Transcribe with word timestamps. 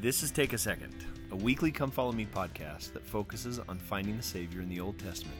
This 0.00 0.22
is 0.22 0.30
Take 0.30 0.52
a 0.52 0.58
Second, 0.58 0.94
a 1.30 1.36
weekly 1.36 1.70
Come 1.70 1.90
Follow 1.90 2.12
Me 2.12 2.26
podcast 2.32 2.92
that 2.92 3.06
focuses 3.06 3.58
on 3.58 3.78
finding 3.78 4.16
the 4.16 4.22
Savior 4.22 4.60
in 4.60 4.68
the 4.68 4.80
Old 4.80 4.98
Testament 4.98 5.38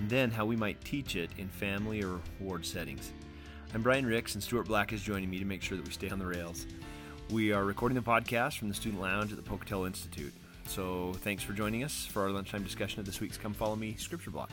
and 0.00 0.10
then 0.10 0.30
how 0.30 0.44
we 0.44 0.56
might 0.56 0.82
teach 0.84 1.14
it 1.14 1.30
in 1.38 1.48
family 1.48 2.02
or 2.02 2.20
ward 2.40 2.66
settings. 2.66 3.12
I'm 3.72 3.82
Brian 3.82 4.06
Ricks, 4.06 4.34
and 4.34 4.42
Stuart 4.42 4.66
Black 4.66 4.92
is 4.92 5.02
joining 5.02 5.30
me 5.30 5.38
to 5.38 5.44
make 5.44 5.62
sure 5.62 5.76
that 5.76 5.86
we 5.86 5.92
stay 5.92 6.10
on 6.10 6.18
the 6.18 6.26
rails. 6.26 6.66
We 7.30 7.52
are 7.52 7.64
recording 7.64 7.94
the 7.94 8.02
podcast 8.02 8.58
from 8.58 8.68
the 8.68 8.74
Student 8.74 9.00
Lounge 9.02 9.30
at 9.30 9.36
the 9.36 9.42
Pocatello 9.42 9.86
Institute. 9.86 10.32
So 10.66 11.12
thanks 11.18 11.42
for 11.42 11.52
joining 11.52 11.84
us 11.84 12.06
for 12.06 12.22
our 12.22 12.30
lunchtime 12.30 12.64
discussion 12.64 13.00
of 13.00 13.06
this 13.06 13.20
week's 13.20 13.36
Come 13.36 13.54
Follow 13.54 13.76
Me 13.76 13.94
scripture 13.98 14.30
block. 14.30 14.50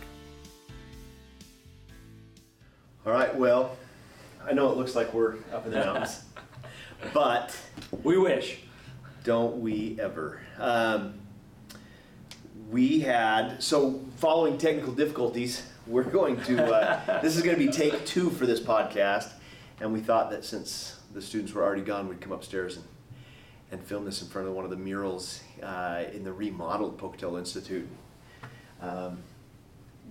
All 3.05 3.13
right, 3.13 3.35
well, 3.35 3.77
I 4.47 4.53
know 4.53 4.69
it 4.71 4.77
looks 4.77 4.95
like 4.95 5.11
we're 5.13 5.37
up 5.53 5.65
in 5.65 5.71
the 5.71 5.79
mountains, 5.79 6.23
but 7.13 7.55
We 8.03 8.17
wish. 8.17 8.59
Don't 9.23 9.61
we 9.61 9.97
ever? 9.99 10.41
Um, 10.57 11.15
we 12.69 13.01
had, 13.01 13.61
so 13.61 14.01
following 14.17 14.57
technical 14.57 14.93
difficulties, 14.93 15.63
we're 15.87 16.03
going 16.03 16.41
to, 16.43 16.63
uh, 16.63 17.21
this 17.21 17.35
is 17.35 17.41
going 17.41 17.57
to 17.57 17.65
be 17.65 17.71
take 17.71 18.05
two 18.05 18.29
for 18.29 18.45
this 18.45 18.59
podcast. 18.59 19.31
And 19.79 19.91
we 19.91 19.99
thought 19.99 20.29
that 20.29 20.45
since 20.45 20.99
the 21.13 21.21
students 21.21 21.53
were 21.53 21.63
already 21.63 21.81
gone, 21.81 22.07
we'd 22.07 22.21
come 22.21 22.31
upstairs 22.31 22.77
and, 22.77 22.85
and 23.71 23.83
film 23.83 24.05
this 24.05 24.21
in 24.21 24.27
front 24.27 24.47
of 24.47 24.53
one 24.53 24.63
of 24.63 24.69
the 24.69 24.77
murals 24.77 25.41
uh, 25.61 26.03
in 26.13 26.23
the 26.23 26.31
remodeled 26.31 26.97
Pocatello 26.97 27.39
Institute. 27.39 27.87
Um, 28.81 29.17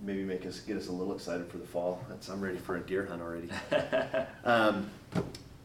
maybe 0.03 0.23
make 0.23 0.45
us 0.45 0.59
get 0.59 0.77
us 0.77 0.87
a 0.87 0.91
little 0.91 1.13
excited 1.13 1.47
for 1.47 1.57
the 1.57 1.65
fall. 1.65 2.03
That's, 2.09 2.27
I'm 2.29 2.41
ready 2.41 2.57
for 2.57 2.77
a 2.77 2.81
deer 2.81 3.05
hunt 3.05 3.21
already. 3.21 3.49
um, 4.43 4.89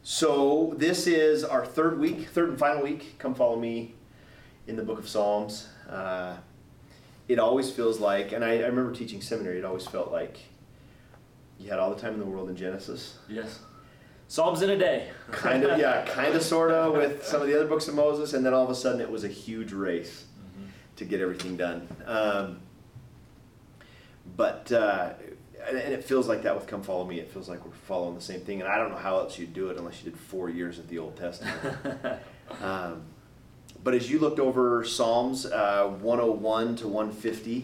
so 0.09 0.73
this 0.77 1.09
is 1.09 1.43
our 1.43 1.67
third 1.67 1.99
week, 1.99 2.29
third 2.29 2.51
and 2.51 2.57
final 2.57 2.81
week. 2.81 3.17
Come 3.19 3.35
follow 3.35 3.57
me 3.57 3.97
in 4.69 4.77
the 4.77 4.85
book 4.85 5.01
of 5.01 5.09
Psalms. 5.09 5.67
Uh, 5.91 6.37
it 7.27 7.41
always 7.41 7.73
feels 7.73 7.99
like, 7.99 8.31
and 8.31 8.45
I, 8.45 8.59
I 8.59 8.67
remember 8.67 8.93
teaching 8.93 9.21
seminary, 9.21 9.59
it 9.59 9.65
always 9.65 9.85
felt 9.85 10.13
like 10.13 10.39
you 11.59 11.71
had 11.71 11.81
all 11.81 11.93
the 11.93 12.01
time 12.01 12.15
in 12.15 12.21
the 12.21 12.25
world 12.25 12.49
in 12.49 12.55
Genesis. 12.55 13.19
Yes. 13.29 13.59
Psalms 14.29 14.63
in 14.63 14.71
a 14.71 14.79
day. 14.79 15.11
Kind 15.33 15.65
of, 15.65 15.77
yeah, 15.77 16.05
kind 16.05 16.37
of, 16.37 16.43
sort 16.43 16.71
of, 16.71 16.93
with 16.93 17.27
some 17.27 17.43
of 17.43 17.49
the 17.49 17.57
other 17.57 17.67
books 17.67 17.89
of 17.89 17.97
Moses, 17.97 18.33
and 18.33 18.47
then 18.47 18.55
all 18.55 18.63
of 18.63 18.71
a 18.71 18.77
sudden 18.77 19.01
it 19.01 19.11
was 19.11 19.25
a 19.25 19.29
huge 19.29 19.73
race 19.73 20.27
to 20.95 21.05
get 21.05 21.21
everything 21.21 21.57
done. 21.57 21.89
Um, 22.07 22.61
but 24.37 24.71
uh, 24.71 25.15
and 25.69 25.77
and 25.77 25.93
it 25.93 26.05
feels 26.05 26.29
like 26.29 26.43
that 26.43 26.55
with 26.55 26.67
"Come 26.67 26.83
Follow 26.83 27.05
Me." 27.05 27.19
It 27.19 27.31
feels 27.31 27.49
like 27.49 27.65
we're 27.65 27.73
following 27.73 28.15
the 28.15 28.21
same 28.21 28.41
thing, 28.41 28.61
and 28.61 28.71
I 28.71 28.79
don't 28.79 28.91
know 28.91 28.97
how 28.97 29.19
else 29.19 29.39
you'd 29.39 29.55
do 29.55 29.69
it 29.71 29.79
unless 29.79 30.03
you 30.03 30.11
did 30.11 30.19
four 30.19 30.49
years 30.49 30.79
of 30.79 30.89
the 30.89 30.99
Old 30.99 31.17
Testament. 31.17 31.79
um, 32.63 33.03
but 33.83 33.95
as 33.95 34.11
you 34.11 34.19
looked 34.19 34.41
over 34.41 34.85
Psalms 34.85 35.47
uh, 35.47 35.87
101 36.01 36.77
to 36.77 36.89
150, 36.89 37.61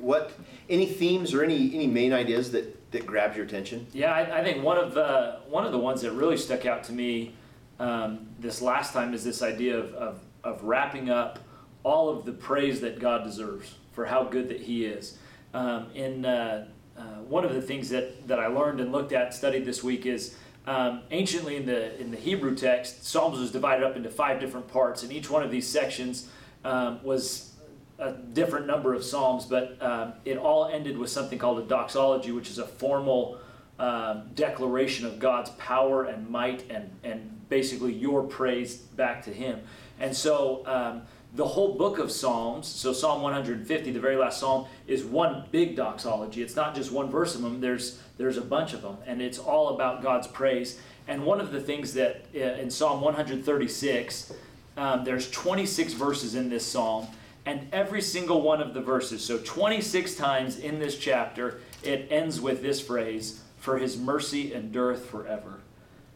what 0.00 0.32
any 0.68 0.86
themes 0.86 1.34
or 1.34 1.44
any 1.44 1.74
any 1.74 1.86
main 1.86 2.12
ideas 2.12 2.52
that 2.52 2.90
that 2.92 3.06
grabbed 3.06 3.36
your 3.36 3.44
attention? 3.44 3.86
Yeah, 3.92 4.12
I, 4.12 4.40
I 4.40 4.44
think 4.44 4.62
one 4.64 4.78
of 4.78 4.94
the 4.94 5.40
one 5.48 5.64
of 5.64 5.72
the 5.72 5.78
ones 5.78 6.02
that 6.02 6.12
really 6.12 6.36
stuck 6.36 6.66
out 6.66 6.84
to 6.84 6.92
me 6.92 7.34
um, 7.78 8.28
this 8.38 8.60
last 8.62 8.92
time 8.92 9.14
is 9.14 9.24
this 9.24 9.42
idea 9.42 9.78
of, 9.78 9.94
of 9.94 10.20
of 10.44 10.64
wrapping 10.64 11.10
up 11.10 11.38
all 11.84 12.08
of 12.08 12.24
the 12.24 12.32
praise 12.32 12.80
that 12.80 12.98
God 12.98 13.24
deserves 13.24 13.74
for 13.92 14.06
how 14.06 14.24
good 14.24 14.48
that 14.48 14.60
He 14.60 14.84
is. 14.84 15.18
Um, 15.54 15.88
in 15.94 16.24
uh, 16.24 16.68
uh, 16.96 17.02
one 17.28 17.44
of 17.44 17.54
the 17.54 17.62
things 17.62 17.88
that, 17.90 18.28
that 18.28 18.38
I 18.38 18.46
learned 18.46 18.80
and 18.80 18.92
looked 18.92 19.12
at, 19.12 19.26
and 19.26 19.34
studied 19.34 19.64
this 19.64 19.82
week 19.82 20.06
is 20.06 20.36
um, 20.66 21.02
anciently 21.10 21.56
in 21.56 21.66
the 21.66 22.00
in 22.00 22.10
the 22.10 22.16
Hebrew 22.16 22.54
text, 22.54 23.04
Psalms 23.04 23.38
was 23.38 23.50
divided 23.50 23.84
up 23.84 23.96
into 23.96 24.10
five 24.10 24.38
different 24.38 24.68
parts, 24.68 25.02
and 25.02 25.12
each 25.12 25.28
one 25.28 25.42
of 25.42 25.50
these 25.50 25.66
sections 25.66 26.28
um, 26.64 27.02
was 27.02 27.52
a 27.98 28.12
different 28.12 28.66
number 28.66 28.94
of 28.94 29.04
psalms, 29.04 29.44
but 29.44 29.80
um, 29.82 30.12
it 30.24 30.36
all 30.36 30.66
ended 30.66 30.96
with 30.98 31.10
something 31.10 31.38
called 31.38 31.58
a 31.58 31.62
doxology, 31.62 32.32
which 32.32 32.48
is 32.48 32.58
a 32.58 32.66
formal 32.66 33.38
um, 33.78 34.30
declaration 34.34 35.06
of 35.06 35.18
God's 35.18 35.50
power 35.50 36.04
and 36.04 36.28
might, 36.28 36.70
and 36.70 36.90
and 37.02 37.48
basically 37.48 37.92
your 37.92 38.22
praise 38.22 38.76
back 38.76 39.24
to 39.24 39.30
Him. 39.30 39.60
And 39.98 40.16
so 40.16 40.64
um, 40.66 41.02
the 41.34 41.46
whole 41.46 41.74
book 41.74 41.98
of 41.98 42.10
Psalms, 42.10 42.66
so 42.66 42.92
Psalm 42.92 43.22
150, 43.22 43.90
the 43.90 44.00
very 44.00 44.16
last 44.16 44.38
psalm, 44.38 44.66
is 44.86 45.02
one 45.02 45.46
big 45.50 45.74
doxology. 45.76 46.42
It's 46.42 46.56
not 46.56 46.74
just 46.74 46.92
one 46.92 47.10
verse 47.10 47.34
of 47.34 47.42
them. 47.42 47.60
There's 47.60 47.98
there's 48.18 48.36
a 48.36 48.42
bunch 48.42 48.74
of 48.74 48.82
them, 48.82 48.98
and 49.06 49.22
it's 49.22 49.38
all 49.38 49.70
about 49.70 50.02
God's 50.02 50.26
praise. 50.26 50.78
And 51.08 51.24
one 51.24 51.40
of 51.40 51.50
the 51.50 51.60
things 51.60 51.94
that 51.94 52.26
uh, 52.34 52.38
in 52.38 52.70
Psalm 52.70 53.00
136, 53.00 54.32
um, 54.76 55.04
there's 55.04 55.30
26 55.30 55.94
verses 55.94 56.34
in 56.34 56.50
this 56.50 56.66
psalm, 56.66 57.08
and 57.46 57.66
every 57.72 58.02
single 58.02 58.42
one 58.42 58.60
of 58.60 58.74
the 58.74 58.82
verses, 58.82 59.24
so 59.24 59.38
26 59.38 60.14
times 60.14 60.58
in 60.58 60.78
this 60.78 60.98
chapter, 60.98 61.60
it 61.82 62.06
ends 62.10 62.42
with 62.42 62.60
this 62.60 62.80
phrase, 62.80 63.40
"For 63.58 63.78
His 63.78 63.96
mercy 63.96 64.52
endureth 64.52 65.06
forever." 65.06 65.61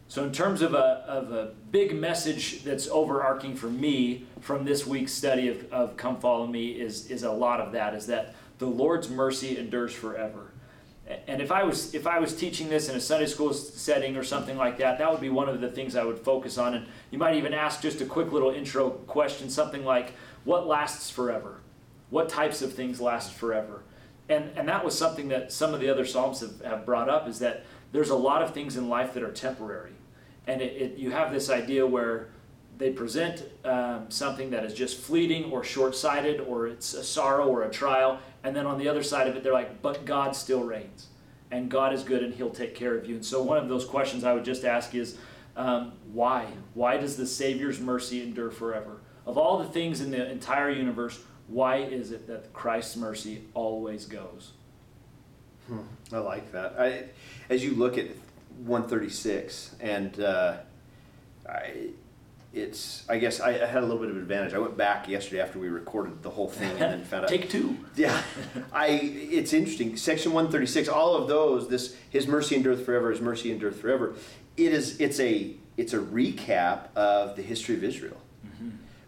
So, 0.09 0.23
in 0.23 0.31
terms 0.31 0.61
of 0.61 0.73
a, 0.73 1.03
of 1.07 1.31
a 1.33 1.51
big 1.69 1.93
message 1.93 2.63
that's 2.63 2.87
overarching 2.87 3.55
for 3.55 3.67
me 3.67 4.25
from 4.39 4.63
this 4.63 4.87
week's 4.87 5.11
study 5.11 5.49
of, 5.49 5.71
of 5.71 5.97
Come 5.97 6.19
Follow 6.19 6.47
Me 6.47 6.69
is, 6.69 7.11
is 7.11 7.23
a 7.23 7.31
lot 7.31 7.59
of 7.59 7.73
that, 7.73 7.93
is 7.93 8.07
that 8.07 8.33
the 8.57 8.67
Lord's 8.67 9.09
mercy 9.09 9.57
endures 9.57 9.93
forever. 9.93 10.51
And 11.27 11.41
if 11.41 11.51
I 11.51 11.63
was 11.63 11.93
if 11.93 12.05
I 12.05 12.19
was 12.19 12.35
teaching 12.35 12.67
this 12.67 12.89
in 12.89 12.95
a 12.95 12.99
Sunday 12.99 13.27
school 13.27 13.53
setting 13.53 14.17
or 14.17 14.23
something 14.23 14.57
like 14.57 14.77
that, 14.79 14.97
that 14.97 15.09
would 15.09 15.21
be 15.21 15.29
one 15.29 15.47
of 15.47 15.61
the 15.61 15.69
things 15.69 15.95
I 15.95 16.03
would 16.03 16.19
focus 16.19 16.57
on. 16.57 16.73
And 16.73 16.85
you 17.11 17.17
might 17.17 17.35
even 17.35 17.53
ask 17.53 17.81
just 17.81 18.01
a 18.01 18.05
quick 18.05 18.33
little 18.33 18.51
intro 18.51 18.89
question, 18.89 19.49
something 19.49 19.85
like, 19.85 20.11
"What 20.43 20.67
lasts 20.67 21.09
forever? 21.09 21.61
What 22.09 22.27
types 22.27 22.61
of 22.61 22.73
things 22.73 22.99
last 22.99 23.31
forever?" 23.31 23.83
And 24.27 24.51
and 24.57 24.67
that 24.67 24.83
was 24.83 24.97
something 24.97 25.29
that 25.29 25.53
some 25.53 25.73
of 25.73 25.79
the 25.79 25.89
other 25.89 26.05
psalms 26.05 26.41
have, 26.41 26.59
have 26.61 26.85
brought 26.85 27.07
up 27.07 27.25
is 27.25 27.39
that 27.39 27.63
there's 27.93 28.09
a 28.09 28.15
lot 28.15 28.41
of 28.41 28.53
things 28.53 28.75
in 28.75 28.89
life 28.89 29.13
that 29.13 29.23
are 29.23 29.31
temporary, 29.31 29.93
and 30.47 30.61
it, 30.61 30.81
it 30.81 30.97
you 30.97 31.11
have 31.11 31.31
this 31.31 31.49
idea 31.49 31.85
where 31.85 32.29
they 32.77 32.91
present 32.91 33.43
um, 33.65 34.09
something 34.09 34.51
that 34.51 34.63
is 34.63 34.73
just 34.73 34.99
fleeting 34.99 35.51
or 35.51 35.63
short-sighted 35.63 36.41
or 36.41 36.67
it's 36.67 36.93
a 36.93 37.03
sorrow 37.03 37.47
or 37.47 37.63
a 37.63 37.71
trial. 37.71 38.19
And 38.43 38.55
then 38.55 38.67
on 38.67 38.77
the 38.77 38.87
other 38.87 39.03
side 39.03 39.27
of 39.27 39.35
it 39.35 39.43
they're 39.43 39.53
like 39.53 39.81
but 39.81 40.05
god 40.05 40.35
still 40.35 40.63
reigns. 40.63 41.07
And 41.51 41.69
god 41.69 41.93
is 41.93 42.03
good 42.03 42.23
and 42.23 42.33
he'll 42.33 42.49
take 42.49 42.75
care 42.75 42.95
of 42.95 43.07
you. 43.07 43.15
And 43.15 43.25
so 43.25 43.41
one 43.41 43.57
of 43.57 43.67
those 43.67 43.85
questions 43.85 44.23
i 44.23 44.33
would 44.33 44.45
just 44.45 44.63
ask 44.63 44.95
is 44.95 45.17
um, 45.55 45.93
why? 46.13 46.45
Why 46.75 46.97
does 46.97 47.17
the 47.17 47.25
savior's 47.25 47.79
mercy 47.79 48.21
endure 48.21 48.51
forever? 48.51 49.01
Of 49.25 49.37
all 49.37 49.57
the 49.57 49.65
things 49.65 50.01
in 50.01 50.11
the 50.11 50.29
entire 50.29 50.69
universe 50.69 51.19
why 51.47 51.77
is 51.77 52.11
it 52.11 52.27
that 52.27 52.51
christ's 52.53 52.97
mercy 52.97 53.41
always 53.53 54.05
goes? 54.05 54.51
I 56.13 56.17
like 56.17 56.51
that. 56.53 56.75
I, 56.79 57.03
as 57.49 57.63
you 57.63 57.75
look 57.75 57.97
at 57.97 58.07
136, 58.65 59.75
and 59.79 60.19
uh, 60.19 60.57
I, 61.47 61.89
it's 62.53 63.03
I 63.09 63.17
guess 63.17 63.39
I, 63.39 63.49
I 63.49 63.65
had 63.65 63.83
a 63.83 63.85
little 63.85 63.99
bit 63.99 64.09
of 64.09 64.17
advantage. 64.17 64.53
I 64.53 64.59
went 64.59 64.77
back 64.77 65.07
yesterday 65.07 65.41
after 65.41 65.59
we 65.59 65.67
recorded 65.69 66.23
the 66.23 66.29
whole 66.29 66.49
thing, 66.49 66.71
and 66.71 66.79
then 66.79 67.03
found 67.03 67.23
out. 67.25 67.29
take 67.29 67.49
two 67.49 67.77
Yeah, 67.95 68.21
I. 68.73 68.87
It's 68.87 69.53
interesting. 69.53 69.97
Section 69.97 70.33
136. 70.33 70.87
All 70.89 71.15
of 71.15 71.27
those. 71.27 71.69
This 71.69 71.95
His 72.09 72.27
mercy 72.27 72.55
endureth 72.55 72.85
forever. 72.85 73.11
His 73.11 73.21
mercy 73.21 73.51
endureth 73.51 73.79
forever. 73.79 74.15
It 74.55 74.73
is. 74.73 74.99
It's 74.99 75.19
a. 75.19 75.55
It's 75.75 75.93
a 75.93 75.99
recap 75.99 76.91
of 76.95 77.35
the 77.35 77.43
history 77.43 77.75
of 77.75 77.83
Israel. 77.83 78.17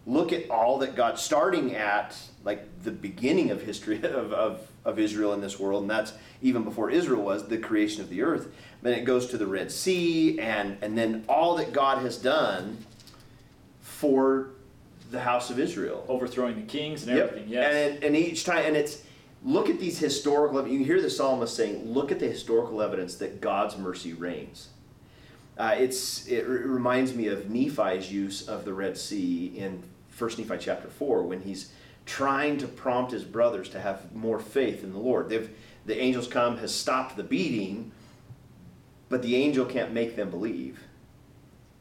Look 0.06 0.34
at 0.34 0.50
all 0.50 0.80
that 0.80 0.96
God, 0.96 1.20
starting 1.20 1.76
at 1.76 2.16
like 2.44 2.84
the 2.84 2.92
beginning 2.92 3.52
of 3.52 3.62
history 3.62 3.98
of, 4.04 4.34
of, 4.34 4.68
of 4.86 5.00
Israel 5.00 5.34
in 5.34 5.42
this 5.42 5.60
world, 5.60 5.84
and 5.84 5.92
that's 5.92 6.14
even 6.42 6.64
before 6.64 6.90
Israel 6.90 7.22
was 7.22 7.48
the 7.48 7.58
creation 7.58 8.02
of 8.02 8.10
the 8.10 8.22
earth. 8.22 8.48
Then 8.82 8.94
it 8.94 9.04
goes 9.04 9.28
to 9.28 9.38
the 9.38 9.48
Red 9.48 9.72
Sea, 9.72 10.40
and 10.40 10.78
and 10.82 10.98
then 10.98 11.26
all 11.28 11.56
that 11.58 11.74
God 11.74 12.00
has 12.04 12.18
done 12.18 12.78
for 13.82 14.50
the 15.12 15.20
house 15.20 15.50
of 15.50 15.60
Israel. 15.60 16.06
overthrowing 16.08 16.56
the 16.56 16.62
kings 16.68 17.06
and 17.08 17.16
Yep. 17.18 17.28
everything 17.30 17.50
yes 17.50 17.74
And, 17.74 17.96
it- 17.98 18.04
and 18.08 18.16
each 18.16 18.44
time, 18.46 18.64
and 18.66 18.78
it's 18.78 19.02
look 19.44 19.70
at 19.70 19.80
these 19.80 19.98
historical. 20.00 20.66
You 20.68 20.84
hear 20.86 21.02
the 21.02 21.10
psalmist 21.10 21.56
saying, 21.56 21.94
"Look 21.94 22.12
at 22.12 22.20
the 22.20 22.28
historical 22.28 22.82
evidence 22.82 23.16
that 23.16 23.42
God's 23.42 23.78
mercy 23.78 24.14
reigns." 24.14 24.68
Uh, 25.58 25.76
it's 25.78 26.26
it 26.28 26.48
re- 26.48 26.60
reminds 26.64 27.14
me 27.14 27.28
of 27.28 27.50
Nephi's 27.50 28.12
use 28.12 28.48
of 28.48 28.64
the 28.66 28.74
Red 28.74 28.98
Sea 28.98 29.52
in 29.58 29.84
First 30.10 30.38
Nephi 30.38 30.58
chapter 30.60 30.88
four 30.90 31.24
when 31.24 31.42
he's 31.42 31.72
trying 32.06 32.58
to 32.58 32.68
prompt 32.68 33.12
his 33.12 33.24
brothers 33.24 33.70
to 33.70 33.80
have 33.80 34.14
more 34.16 34.40
faith 34.40 34.84
in 34.84 34.94
the 34.94 35.00
Lord. 35.00 35.28
They've 35.30 35.50
the 35.86 36.00
angels 36.00 36.28
come 36.28 36.58
has 36.60 36.74
stopped 36.74 37.18
the 37.18 37.24
beating, 37.24 37.92
but 39.10 39.22
the 39.22 39.36
angel 39.36 39.66
can't 39.66 39.92
make 39.92 40.16
them 40.16 40.30
believe, 40.30 40.80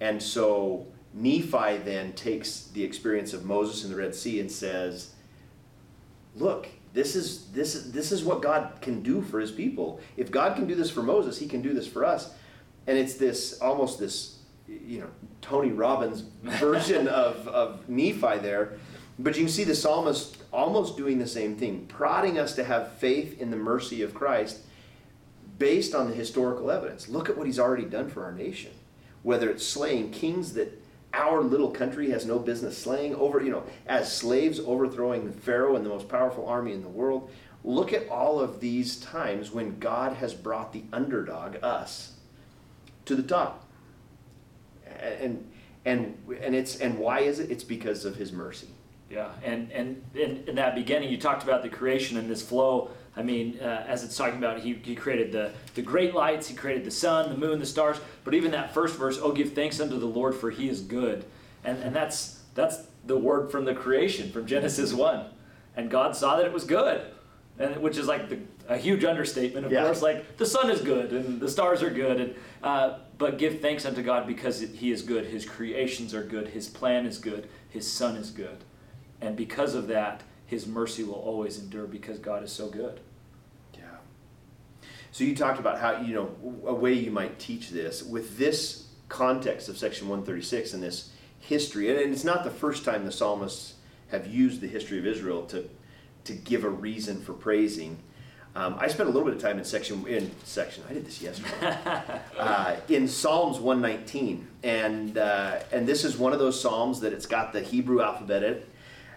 and 0.00 0.22
so 0.22 0.86
Nephi 1.14 1.78
then 1.78 2.12
takes 2.14 2.62
the 2.62 2.82
experience 2.82 3.32
of 3.32 3.44
Moses 3.44 3.84
in 3.84 3.90
the 3.90 3.96
Red 3.96 4.14
Sea 4.14 4.40
and 4.40 4.50
says, 4.50 5.14
look 6.36 6.68
this 6.92 7.14
is 7.14 7.46
this 7.52 7.74
is 7.74 7.92
this 7.92 8.12
is 8.12 8.24
what 8.24 8.42
god 8.42 8.78
can 8.80 9.02
do 9.02 9.22
for 9.22 9.40
his 9.40 9.50
people. 9.50 10.00
If 10.16 10.30
god 10.30 10.56
can 10.56 10.66
do 10.66 10.74
this 10.74 10.90
for 10.90 11.02
moses 11.02 11.38
he 11.38 11.46
can 11.46 11.62
do 11.62 11.72
this 11.72 11.86
for 11.86 12.04
us. 12.04 12.32
And 12.86 12.96
it's 12.96 13.14
this 13.14 13.60
almost 13.60 13.98
this 13.98 14.38
you 14.66 15.00
know 15.00 15.08
Tony 15.40 15.70
Robbins 15.70 16.24
version 16.42 17.08
of, 17.26 17.46
of 17.48 17.88
Nephi 17.88 18.38
there. 18.38 18.78
But 19.18 19.36
you 19.36 19.42
can 19.44 19.52
see 19.52 19.64
the 19.64 19.74
psalmist 19.74 20.38
almost 20.52 20.96
doing 20.96 21.18
the 21.18 21.26
same 21.26 21.56
thing, 21.56 21.86
prodding 21.86 22.38
us 22.38 22.54
to 22.54 22.64
have 22.64 22.92
faith 22.92 23.40
in 23.40 23.50
the 23.50 23.56
mercy 23.56 24.02
of 24.02 24.14
Christ 24.14 24.60
based 25.58 25.94
on 25.94 26.08
the 26.08 26.14
historical 26.14 26.70
evidence. 26.70 27.08
Look 27.08 27.28
at 27.28 27.36
what 27.36 27.46
he's 27.46 27.58
already 27.58 27.84
done 27.84 28.08
for 28.08 28.24
our 28.24 28.32
nation. 28.32 28.72
Whether 29.22 29.50
it's 29.50 29.66
slaying 29.66 30.10
kings 30.10 30.52
that 30.54 30.80
our 31.12 31.40
little 31.40 31.70
country 31.70 32.10
has 32.10 32.26
no 32.26 32.38
business 32.38 32.76
slaying, 32.76 33.14
over, 33.14 33.42
you 33.42 33.50
know, 33.50 33.64
as 33.86 34.14
slaves 34.14 34.60
overthrowing 34.60 35.26
the 35.26 35.32
Pharaoh 35.32 35.76
and 35.76 35.84
the 35.84 35.90
most 35.90 36.08
powerful 36.08 36.46
army 36.46 36.72
in 36.72 36.82
the 36.82 36.88
world. 36.88 37.30
Look 37.64 37.92
at 37.92 38.08
all 38.08 38.40
of 38.40 38.60
these 38.60 39.00
times 39.00 39.50
when 39.50 39.78
God 39.78 40.14
has 40.14 40.32
brought 40.34 40.72
the 40.72 40.84
underdog, 40.92 41.56
us, 41.62 42.12
to 43.06 43.16
the 43.16 43.22
top. 43.22 43.64
And 45.00 45.50
and 45.84 46.16
and 46.40 46.54
it's 46.54 46.76
and 46.76 46.98
why 46.98 47.20
is 47.20 47.38
it? 47.40 47.50
It's 47.50 47.64
because 47.64 48.04
of 48.04 48.16
his 48.16 48.32
mercy. 48.32 48.68
Yeah, 49.10 49.30
and 49.42 49.72
and 49.72 50.02
in, 50.14 50.54
that 50.56 50.74
beginning, 50.74 51.10
you 51.10 51.18
talked 51.18 51.42
about 51.42 51.62
the 51.62 51.68
creation 51.68 52.16
and 52.16 52.30
this 52.30 52.42
flow. 52.42 52.90
I 53.18 53.22
mean, 53.24 53.58
uh, 53.60 53.84
as 53.88 54.04
it's 54.04 54.16
talking 54.16 54.38
about, 54.38 54.60
he, 54.60 54.74
he 54.74 54.94
created 54.94 55.32
the, 55.32 55.50
the 55.74 55.82
great 55.82 56.14
lights, 56.14 56.46
he 56.46 56.54
created 56.54 56.84
the 56.84 56.92
sun, 56.92 57.30
the 57.30 57.36
moon, 57.36 57.58
the 57.58 57.66
stars. 57.66 57.98
But 58.22 58.32
even 58.34 58.52
that 58.52 58.72
first 58.72 58.96
verse, 58.96 59.18
oh, 59.20 59.32
give 59.32 59.54
thanks 59.54 59.80
unto 59.80 59.98
the 59.98 60.06
Lord, 60.06 60.36
for 60.36 60.50
he 60.52 60.68
is 60.68 60.80
good. 60.80 61.24
And, 61.64 61.82
and 61.82 61.94
that's, 61.94 62.42
that's 62.54 62.78
the 63.04 63.18
word 63.18 63.50
from 63.50 63.64
the 63.64 63.74
creation, 63.74 64.30
from 64.30 64.46
Genesis 64.46 64.92
1. 64.92 65.26
And 65.76 65.90
God 65.90 66.14
saw 66.14 66.36
that 66.36 66.46
it 66.46 66.52
was 66.52 66.62
good, 66.62 67.00
and 67.58 67.78
which 67.78 67.98
is 67.98 68.06
like 68.06 68.28
the, 68.28 68.38
a 68.68 68.76
huge 68.76 69.02
understatement, 69.02 69.66
of 69.66 69.72
Yeah. 69.72 69.82
course. 69.82 70.00
Like, 70.00 70.36
the 70.36 70.46
sun 70.46 70.70
is 70.70 70.80
good, 70.80 71.12
and 71.12 71.40
the 71.40 71.48
stars 71.48 71.82
are 71.82 71.90
good. 71.90 72.20
And, 72.20 72.34
uh, 72.62 72.98
but 73.18 73.36
give 73.38 73.60
thanks 73.60 73.84
unto 73.84 74.00
God 74.00 74.28
because 74.28 74.60
he 74.60 74.92
is 74.92 75.02
good. 75.02 75.26
His 75.26 75.44
creations 75.44 76.14
are 76.14 76.22
good. 76.22 76.46
His 76.48 76.68
plan 76.68 77.04
is 77.04 77.18
good. 77.18 77.48
His 77.68 77.90
son 77.90 78.14
is 78.14 78.30
good. 78.30 78.58
And 79.20 79.36
because 79.36 79.74
of 79.74 79.88
that, 79.88 80.22
his 80.46 80.68
mercy 80.68 81.02
will 81.02 81.14
always 81.14 81.58
endure 81.58 81.86
because 81.88 82.20
God 82.20 82.44
is 82.44 82.52
so 82.52 82.68
good. 82.68 83.00
So 85.18 85.24
you 85.24 85.34
talked 85.34 85.58
about 85.58 85.80
how 85.80 86.00
you 86.00 86.14
know 86.14 86.30
a 86.64 86.72
way 86.72 86.92
you 86.92 87.10
might 87.10 87.40
teach 87.40 87.70
this 87.70 88.04
with 88.04 88.38
this 88.38 88.86
context 89.08 89.68
of 89.68 89.76
section 89.76 90.06
136 90.06 90.74
and 90.74 90.80
this 90.80 91.10
history, 91.40 91.90
and 91.90 92.12
it's 92.12 92.22
not 92.22 92.44
the 92.44 92.52
first 92.52 92.84
time 92.84 93.04
the 93.04 93.10
psalmists 93.10 93.74
have 94.12 94.28
used 94.28 94.60
the 94.60 94.68
history 94.68 94.96
of 94.96 95.04
Israel 95.04 95.44
to 95.46 95.68
to 96.22 96.32
give 96.34 96.62
a 96.62 96.68
reason 96.68 97.20
for 97.20 97.32
praising. 97.32 97.98
Um, 98.54 98.76
I 98.78 98.86
spent 98.86 99.08
a 99.08 99.12
little 99.12 99.26
bit 99.26 99.34
of 99.34 99.42
time 99.42 99.58
in 99.58 99.64
section 99.64 100.06
in 100.06 100.30
section. 100.44 100.84
I 100.88 100.92
did 100.92 101.04
this 101.04 101.20
yesterday 101.20 101.80
uh, 102.38 102.76
in 102.88 103.08
Psalms 103.08 103.58
119, 103.58 104.46
and 104.62 105.18
uh, 105.18 105.58
and 105.72 105.84
this 105.84 106.04
is 106.04 106.16
one 106.16 106.32
of 106.32 106.38
those 106.38 106.60
psalms 106.60 107.00
that 107.00 107.12
it's 107.12 107.26
got 107.26 107.52
the 107.52 107.60
Hebrew 107.60 108.00
alphabet 108.02 108.44
in 108.44 108.52
it. 108.52 108.68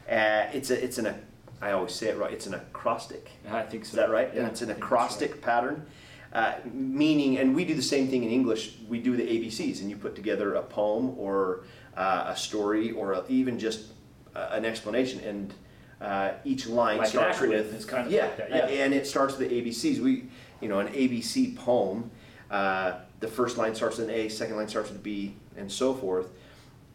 Uh, 0.10 0.50
it's 0.52 0.72
a 0.72 0.84
it's 0.84 0.98
an 0.98 1.14
I 1.62 1.72
always 1.72 1.94
say 1.94 2.08
it 2.08 2.18
right. 2.18 2.32
It's 2.32 2.48
an 2.48 2.56
acrostic. 2.56 3.30
I 3.50 3.62
think 3.64 3.86
so. 3.86 3.90
Is 3.90 3.96
that 3.96 4.10
right? 4.10 4.30
Yeah, 4.34 4.42
and 4.42 4.50
it's 4.50 4.62
an 4.62 4.70
I 4.70 4.74
think 4.74 4.80
that's 4.80 4.92
acrostic 4.92 5.32
right. 5.34 5.42
pattern, 5.42 5.86
uh, 6.34 6.56
meaning, 6.74 7.38
and 7.38 7.56
we 7.56 7.66
do 7.66 7.76
the 7.76 7.82
same 7.82 8.08
thing 8.08 8.24
in 8.24 8.32
English. 8.32 8.78
We 8.90 9.00
do 9.00 9.16
the 9.16 9.24
ABCs, 9.24 9.82
and 9.82 9.90
you 9.90 9.96
put 9.96 10.16
together 10.16 10.56
a 10.56 10.64
poem 10.64 11.14
or 11.18 11.66
uh, 11.96 12.26
a 12.28 12.36
story 12.36 12.92
or 12.92 13.14
a, 13.14 13.24
even 13.28 13.60
just 13.60 13.92
uh, 14.36 14.50
an 14.52 14.66
explanation, 14.66 15.20
and 15.20 15.54
uh, 16.02 16.34
each 16.44 16.68
line 16.68 16.98
Like 16.98 17.10
starts 17.10 17.40
with 17.40 17.74
is 17.76 17.86
kind 17.86 18.08
of 18.08 18.12
yeah, 18.12 18.26
like 18.26 18.38
that, 18.38 18.50
yeah. 18.50 18.84
and 18.84 18.94
it 18.94 19.06
starts 19.06 19.38
with 19.38 19.50
the 19.50 19.62
ABCs. 19.62 20.00
We, 20.00 20.26
you 20.62 20.68
know, 20.68 20.80
an 20.80 20.88
ABC 20.88 21.56
poem. 21.56 22.10
Uh, 22.50 22.94
the 23.20 23.28
first 23.28 23.58
line 23.58 23.76
starts 23.76 23.98
with 23.98 24.10
an 24.10 24.16
A, 24.16 24.30
second 24.30 24.58
line 24.58 24.68
starts 24.68 24.90
with 24.90 24.98
a 24.98 25.02
B, 25.02 25.36
and 25.56 25.72
so 25.72 25.94
forth. 25.94 26.28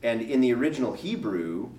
And 0.03 0.21
in 0.21 0.41
the 0.41 0.53
original 0.53 0.93
Hebrew, 0.93 1.71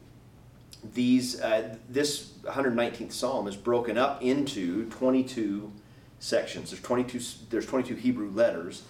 these 0.94 1.42
uh, 1.42 1.76
this 1.90 2.34
119th 2.44 3.12
psalm 3.12 3.48
is 3.48 3.56
broken 3.56 3.98
up 3.98 4.22
into 4.22 4.90
22 4.90 5.72
sections. 6.20 6.72
There's 6.72 6.82
22 6.82 7.20
there's 7.50 7.66
22 7.66 7.96
hebrew 7.96 8.30
letters 8.30 8.84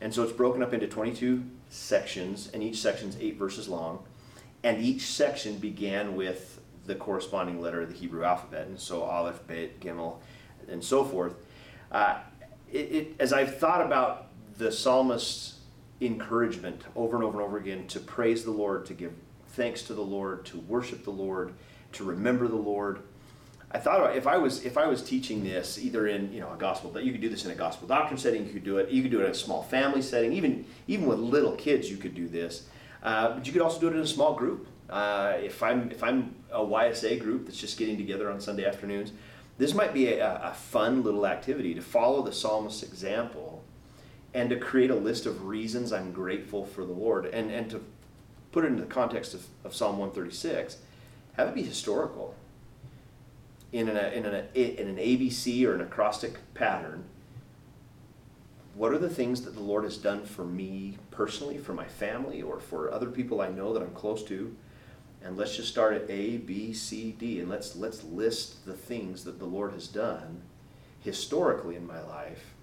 and 0.00 0.12
so 0.12 0.22
it's 0.22 0.32
broken 0.32 0.62
up 0.62 0.74
into 0.74 0.86
22 0.86 1.44
sections 1.68 2.50
and 2.52 2.62
each 2.62 2.80
section's 2.80 3.16
eight 3.20 3.38
verses 3.38 3.68
long 3.68 4.04
and 4.64 4.82
each 4.82 5.02
section 5.02 5.58
began 5.58 6.16
with 6.16 6.60
the 6.86 6.94
corresponding 6.94 7.60
letter 7.60 7.82
of 7.82 7.88
the 7.88 7.94
hebrew 7.94 8.24
alphabet 8.24 8.66
and 8.66 8.78
so 8.78 9.02
aleph 9.02 9.46
bet 9.46 9.80
gimel 9.80 10.16
and 10.68 10.82
so 10.82 11.04
forth. 11.04 11.34
Uh, 11.90 12.18
it, 12.70 12.78
it, 12.78 13.14
as 13.20 13.32
i've 13.32 13.58
thought 13.58 13.84
about 13.84 14.28
the 14.58 14.72
psalmist's 14.72 15.60
encouragement 16.00 16.82
over 16.96 17.16
and 17.16 17.24
over 17.24 17.40
and 17.40 17.46
over 17.46 17.58
again 17.58 17.86
to 17.86 18.00
praise 18.00 18.44
the 18.44 18.50
lord 18.50 18.84
to 18.84 18.94
give 18.94 19.12
thanks 19.52 19.82
to 19.82 19.94
the 19.94 20.02
Lord, 20.02 20.44
to 20.46 20.58
worship 20.60 21.04
the 21.04 21.10
Lord, 21.10 21.54
to 21.92 22.04
remember 22.04 22.48
the 22.48 22.56
Lord. 22.56 23.00
I 23.70 23.78
thought 23.78 24.16
if 24.16 24.26
I 24.26 24.36
was 24.36 24.64
if 24.64 24.76
I 24.76 24.86
was 24.86 25.02
teaching 25.02 25.42
this 25.42 25.78
either 25.78 26.06
in 26.06 26.32
you 26.32 26.40
know 26.40 26.52
a 26.52 26.56
gospel 26.56 26.90
that 26.90 27.04
you 27.04 27.12
could 27.12 27.22
do 27.22 27.28
this 27.28 27.44
in 27.44 27.50
a 27.50 27.54
gospel 27.54 27.88
doctrine 27.88 28.18
setting, 28.18 28.46
you 28.46 28.52
could 28.52 28.64
do 28.64 28.78
it. 28.78 28.90
You 28.90 29.02
could 29.02 29.10
do 29.10 29.20
it 29.20 29.24
in 29.24 29.30
a 29.30 29.34
small 29.34 29.62
family 29.62 30.02
setting, 30.02 30.32
even 30.32 30.66
even 30.88 31.06
with 31.06 31.18
little 31.18 31.52
kids, 31.52 31.90
you 31.90 31.96
could 31.96 32.14
do 32.14 32.28
this. 32.28 32.66
Uh, 33.02 33.34
but 33.34 33.46
you 33.46 33.52
could 33.52 33.62
also 33.62 33.80
do 33.80 33.88
it 33.88 33.94
in 33.94 34.00
a 34.00 34.06
small 34.06 34.34
group. 34.34 34.66
Uh, 34.90 35.34
if 35.38 35.62
I'm 35.62 35.90
if 35.90 36.02
I'm 36.02 36.34
a 36.50 36.60
YSA 36.60 37.18
group 37.20 37.46
that's 37.46 37.58
just 37.58 37.78
getting 37.78 37.96
together 37.96 38.30
on 38.30 38.40
Sunday 38.40 38.66
afternoons, 38.66 39.12
this 39.56 39.74
might 39.74 39.94
be 39.94 40.08
a, 40.08 40.36
a 40.42 40.52
fun 40.52 41.02
little 41.02 41.26
activity 41.26 41.74
to 41.74 41.80
follow 41.80 42.22
the 42.22 42.32
psalmist's 42.32 42.82
example 42.82 43.64
and 44.34 44.50
to 44.50 44.56
create 44.56 44.90
a 44.90 44.94
list 44.94 45.26
of 45.26 45.44
reasons 45.44 45.92
I'm 45.92 46.12
grateful 46.12 46.64
for 46.64 46.84
the 46.84 46.92
Lord 46.92 47.26
and, 47.26 47.50
and 47.50 47.70
to 47.70 47.82
put 48.52 48.64
it 48.64 48.68
into 48.68 48.82
the 48.82 48.88
context 48.88 49.34
of, 49.34 49.46
of 49.64 49.74
Psalm 49.74 49.98
136, 49.98 50.76
have 51.36 51.48
it 51.48 51.54
be 51.54 51.62
historical 51.62 52.34
in 53.72 53.88
an, 53.88 53.96
in, 54.12 54.26
an, 54.26 54.46
in 54.54 54.88
an 54.88 54.96
ABC 54.96 55.66
or 55.66 55.74
an 55.74 55.80
acrostic 55.80 56.38
pattern. 56.54 57.04
What 58.74 58.92
are 58.92 58.98
the 58.98 59.10
things 59.10 59.42
that 59.42 59.54
the 59.54 59.62
Lord 59.62 59.84
has 59.84 59.96
done 59.96 60.24
for 60.24 60.44
me 60.44 60.98
personally, 61.10 61.58
for 61.58 61.72
my 61.72 61.86
family, 61.86 62.42
or 62.42 62.60
for 62.60 62.92
other 62.92 63.10
people 63.10 63.40
I 63.40 63.48
know 63.48 63.72
that 63.72 63.82
I'm 63.82 63.94
close 63.94 64.22
to? 64.24 64.54
And 65.24 65.36
let's 65.36 65.56
just 65.56 65.68
start 65.68 65.94
at 65.94 66.10
A, 66.10 66.38
B, 66.38 66.72
C, 66.72 67.12
D, 67.12 67.40
and 67.40 67.48
let's 67.48 67.76
let's 67.76 68.02
list 68.02 68.66
the 68.66 68.74
things 68.74 69.24
that 69.24 69.38
the 69.38 69.44
Lord 69.44 69.72
has 69.72 69.86
done 69.86 70.42
historically 71.00 71.76
in 71.76 71.86
my 71.86 72.00
life 72.02 72.54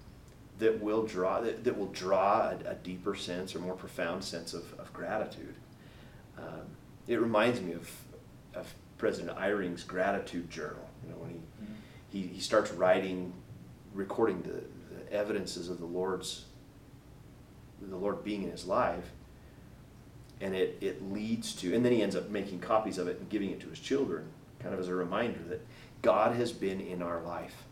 that 0.58 0.80
will 0.80 1.04
draw 1.04 1.40
that, 1.40 1.64
that 1.64 1.78
will 1.78 1.86
draw 1.86 2.50
a, 2.50 2.70
a 2.70 2.74
deeper 2.74 3.14
sense 3.14 3.54
or 3.54 3.60
more 3.60 3.74
profound 3.74 4.22
sense 4.22 4.52
of, 4.52 4.74
of 4.78 4.92
gratitude. 4.92 5.54
Um, 6.40 6.62
it 7.06 7.20
reminds 7.20 7.60
me 7.60 7.72
of, 7.72 7.90
of 8.54 8.72
President 8.98 9.36
Eyring's 9.38 9.82
gratitude 9.82 10.50
journal. 10.50 10.88
You 11.04 11.10
know, 11.10 11.16
when 11.16 11.42
he, 12.10 12.20
he, 12.20 12.26
he 12.34 12.40
starts 12.40 12.70
writing, 12.72 13.32
recording 13.94 14.42
the, 14.42 14.62
the 14.94 15.12
evidences 15.12 15.68
of 15.68 15.78
the 15.78 15.86
Lord's, 15.86 16.44
the 17.80 17.96
Lord 17.96 18.22
being 18.24 18.42
in 18.42 18.50
his 18.50 18.66
life, 18.66 19.10
and 20.40 20.54
it, 20.54 20.78
it 20.80 21.12
leads 21.12 21.54
to, 21.56 21.74
and 21.74 21.84
then 21.84 21.92
he 21.92 22.02
ends 22.02 22.16
up 22.16 22.30
making 22.30 22.60
copies 22.60 22.98
of 22.98 23.08
it 23.08 23.18
and 23.18 23.28
giving 23.28 23.50
it 23.50 23.60
to 23.60 23.68
his 23.68 23.78
children, 23.78 24.26
kind 24.60 24.72
of 24.72 24.80
as 24.80 24.88
a 24.88 24.94
reminder 24.94 25.40
that 25.48 25.66
God 26.02 26.36
has 26.36 26.52
been 26.52 26.80
in 26.80 27.02
our 27.02 27.20
life. 27.20 27.64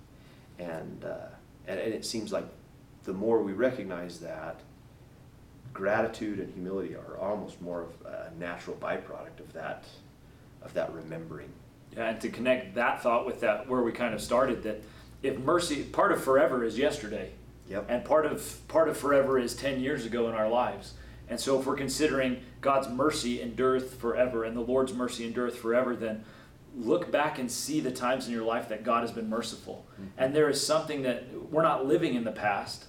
And, 0.58 1.04
uh, 1.04 1.28
and, 1.66 1.78
and 1.78 1.94
it 1.94 2.04
seems 2.04 2.32
like 2.32 2.44
the 3.04 3.12
more 3.12 3.42
we 3.42 3.52
recognize 3.52 4.20
that, 4.20 4.60
gratitude 5.78 6.40
and 6.40 6.52
humility 6.52 6.96
are 6.96 7.16
almost 7.18 7.62
more 7.62 7.82
of 7.82 7.90
a 8.04 8.32
natural 8.36 8.76
byproduct 8.76 9.38
of 9.38 9.52
that, 9.52 9.84
of 10.60 10.74
that 10.74 10.92
remembering. 10.92 11.48
Yeah, 11.96 12.10
and 12.10 12.20
to 12.20 12.30
connect 12.30 12.74
that 12.74 13.00
thought 13.00 13.24
with 13.24 13.40
that, 13.42 13.68
where 13.68 13.80
we 13.80 13.92
kind 13.92 14.12
of 14.12 14.20
started, 14.20 14.64
that 14.64 14.82
if 15.22 15.38
mercy, 15.38 15.84
part 15.84 16.10
of 16.10 16.22
forever 16.22 16.64
is 16.64 16.76
yesterday, 16.76 17.30
Yep. 17.68 17.86
and 17.88 18.04
part 18.04 18.26
of 18.26 18.66
part 18.66 18.88
of 18.88 18.96
forever 18.96 19.38
is 19.38 19.54
ten 19.54 19.80
years 19.80 20.04
ago 20.04 20.28
in 20.28 20.34
our 20.34 20.48
lives. 20.48 20.94
And 21.28 21.38
so, 21.38 21.60
if 21.60 21.66
we're 21.66 21.76
considering 21.76 22.40
God's 22.60 22.88
mercy 22.88 23.40
endureth 23.40 24.00
forever, 24.00 24.44
and 24.44 24.56
the 24.56 24.62
Lord's 24.62 24.94
mercy 24.94 25.26
endureth 25.26 25.56
forever, 25.56 25.94
then 25.94 26.24
look 26.76 27.12
back 27.12 27.38
and 27.38 27.50
see 27.50 27.80
the 27.80 27.90
times 27.92 28.26
in 28.26 28.32
your 28.32 28.44
life 28.44 28.68
that 28.70 28.82
God 28.84 29.02
has 29.02 29.12
been 29.12 29.28
merciful. 29.28 29.86
Mm-hmm. 29.92 30.04
And 30.16 30.34
there 30.34 30.48
is 30.48 30.64
something 30.66 31.02
that 31.02 31.24
we're 31.50 31.62
not 31.62 31.86
living 31.86 32.14
in 32.14 32.24
the 32.24 32.32
past, 32.32 32.86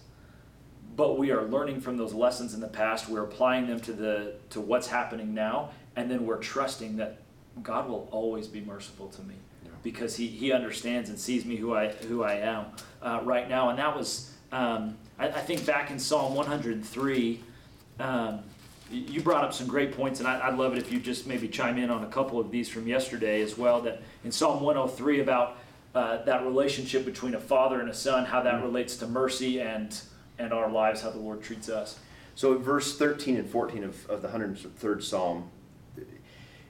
but 0.96 1.18
we 1.18 1.32
are 1.32 1.44
learning 1.44 1.82
from 1.82 1.98
those 1.98 2.14
lessons 2.14 2.54
in 2.54 2.60
the 2.60 2.68
past. 2.68 3.10
We're 3.10 3.24
applying 3.24 3.68
them 3.68 3.80
to 3.82 3.94
the 3.94 4.34
to 4.52 4.62
what's 4.62 4.88
happening 4.88 5.34
now, 5.34 5.70
and 5.96 6.10
then 6.10 6.26
we're 6.26 6.38
trusting 6.38 6.98
that 6.98 7.20
God 7.64 7.90
will 7.90 8.08
always 8.12 8.48
be 8.48 8.62
merciful 8.62 9.08
to 9.10 9.22
me 9.24 9.36
Yeah. 9.64 9.72
because 9.84 10.16
he, 10.16 10.28
he 10.28 10.52
understands 10.52 11.10
and 11.10 11.20
sees 11.20 11.46
me 11.46 11.56
who 11.56 11.74
I 11.74 11.90
who 11.90 12.24
I 12.24 12.36
am 12.36 12.66
uh, 13.02 13.22
right 13.24 13.48
now. 13.50 13.70
And 13.70 13.80
that 13.80 13.96
was 13.96 14.32
um, 14.52 14.98
I, 15.18 15.28
I 15.28 15.42
think 15.42 15.66
back 15.66 15.92
in 15.92 16.00
Psalm 16.00 16.36
103. 16.36 17.42
Um, 18.00 18.40
you 18.92 19.22
brought 19.22 19.44
up 19.44 19.54
some 19.54 19.68
great 19.68 19.96
points, 19.96 20.20
and 20.20 20.28
I, 20.28 20.48
I'd 20.48 20.58
love 20.58 20.72
it 20.74 20.80
if 20.80 20.92
you 20.92 21.00
just 21.00 21.28
maybe 21.28 21.48
chime 21.48 21.78
in 21.78 21.92
on 21.92 22.04
a 22.04 22.08
couple 22.08 22.40
of 22.40 22.50
these 22.50 22.68
from 22.70 22.88
yesterday 22.88 23.42
as 23.44 23.56
well. 23.56 23.82
That 23.82 24.02
in 24.24 24.32
Psalm 24.32 24.64
103 24.64 25.20
about 25.20 25.58
uh, 25.94 26.24
that 26.24 26.44
relationship 26.44 27.06
between 27.06 27.36
a 27.36 27.40
father 27.40 27.82
and 27.82 27.90
a 27.90 27.94
son, 27.94 28.26
how 28.26 28.42
that 28.42 28.64
relates 28.64 28.96
to 28.98 29.06
mercy 29.08 29.62
and 29.62 30.00
and 30.40 30.54
our 30.54 30.72
lives, 30.72 31.02
how 31.02 31.12
the 31.12 31.20
Lord 31.20 31.44
treats 31.44 31.70
us. 31.70 32.00
So 32.34 32.58
verse 32.58 32.98
13 32.98 33.36
and 33.36 33.50
14 33.50 33.84
of, 33.84 34.10
of 34.10 34.22
the 34.22 34.30
103rd 34.30 35.04
Psalm, 35.04 35.52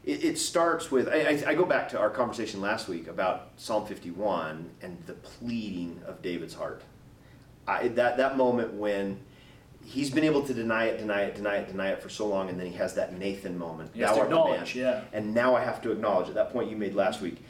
it, 0.04 0.24
it 0.24 0.40
starts 0.40 0.92
with, 0.92 1.08
I, 1.08 1.20
I, 1.20 1.44
I 1.52 1.54
go 1.54 1.66
back 1.66 1.88
to 1.90 2.00
our 2.00 2.10
conversation 2.10 2.60
last 2.60 2.88
week 2.88 3.08
about 3.08 3.52
Psalm 3.56 3.86
51 3.86 4.70
and 4.82 4.98
the 5.06 5.14
pleading 5.14 6.02
of 6.08 6.22
David's 6.22 6.56
heart. 6.56 6.82
I, 7.68 7.90
that, 7.90 8.18
that 8.18 8.36
moment 8.36 8.74
when 8.74 9.20
he's 9.86 10.10
been 10.10 10.24
able 10.24 10.42
to 10.44 10.54
deny 10.54 10.86
it, 10.86 10.98
deny 10.98 11.22
it, 11.22 11.36
deny 11.36 11.58
it, 11.58 11.68
deny 11.68 11.90
it 11.90 12.02
for 12.02 12.10
so 12.10 12.28
long, 12.28 12.50
and 12.50 12.60
then 12.60 12.66
he 12.66 12.74
has 12.78 12.96
that 12.96 13.18
Nathan 13.18 13.58
moment. 13.58 13.92
He 13.94 14.02
has 14.02 14.12
to 14.12 14.16
Thou 14.16 14.22
art 14.22 14.30
the 14.30 14.36
man. 14.36 14.46
acknowledge, 14.46 14.76
yeah. 14.76 15.02
And 15.14 15.36
now 15.36 15.56
I 15.56 15.64
have 15.64 15.82
to 15.84 15.92
acknowledge 15.92 16.30
at 16.30 16.34
That 16.34 16.52
point 16.52 16.72
you 16.72 16.78
made 16.78 16.96
last 16.96 17.22
week. 17.22 17.44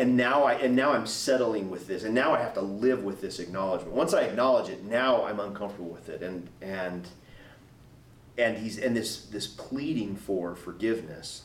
And 0.00 0.16
now 0.16 0.44
I 0.44 0.54
and 0.54 0.74
now 0.74 0.92
I'm 0.92 1.06
settling 1.06 1.68
with 1.68 1.86
this, 1.86 2.04
and 2.04 2.14
now 2.14 2.32
I 2.32 2.40
have 2.40 2.54
to 2.54 2.62
live 2.62 3.04
with 3.04 3.20
this 3.20 3.38
acknowledgement. 3.38 3.94
Once 3.94 4.14
I 4.14 4.22
acknowledge 4.22 4.70
it, 4.70 4.82
now 4.82 5.26
I'm 5.26 5.38
uncomfortable 5.38 5.90
with 5.90 6.08
it, 6.08 6.22
and 6.22 6.48
and 6.62 7.06
and 8.38 8.56
he's 8.56 8.78
and 8.78 8.96
this 8.96 9.26
this 9.26 9.46
pleading 9.46 10.16
for 10.16 10.56
forgiveness. 10.56 11.42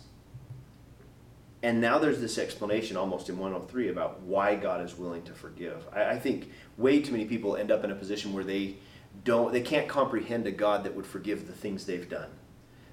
And 1.64 1.82
now 1.82 2.00
there's 2.00 2.22
this 2.22 2.38
explanation 2.38 2.96
almost 2.96 3.28
in 3.28 3.38
103 3.38 3.90
about 3.90 4.22
why 4.22 4.56
God 4.56 4.82
is 4.86 4.98
willing 4.98 5.24
to 5.24 5.34
forgive. 5.34 5.86
I, 5.92 6.12
I 6.12 6.20
think 6.20 6.50
way 6.78 7.02
too 7.02 7.12
many 7.12 7.26
people 7.26 7.58
end 7.58 7.72
up 7.72 7.84
in 7.84 7.92
a 7.92 7.96
position 7.96 8.32
where 8.32 8.46
they 8.46 8.78
don't 9.26 9.52
they 9.52 9.60
can't 9.60 9.90
comprehend 9.90 10.48
a 10.48 10.52
God 10.52 10.86
that 10.86 10.96
would 10.96 11.06
forgive 11.06 11.48
the 11.48 11.54
things 11.54 11.86
they've 11.86 12.10
done. 12.10 12.30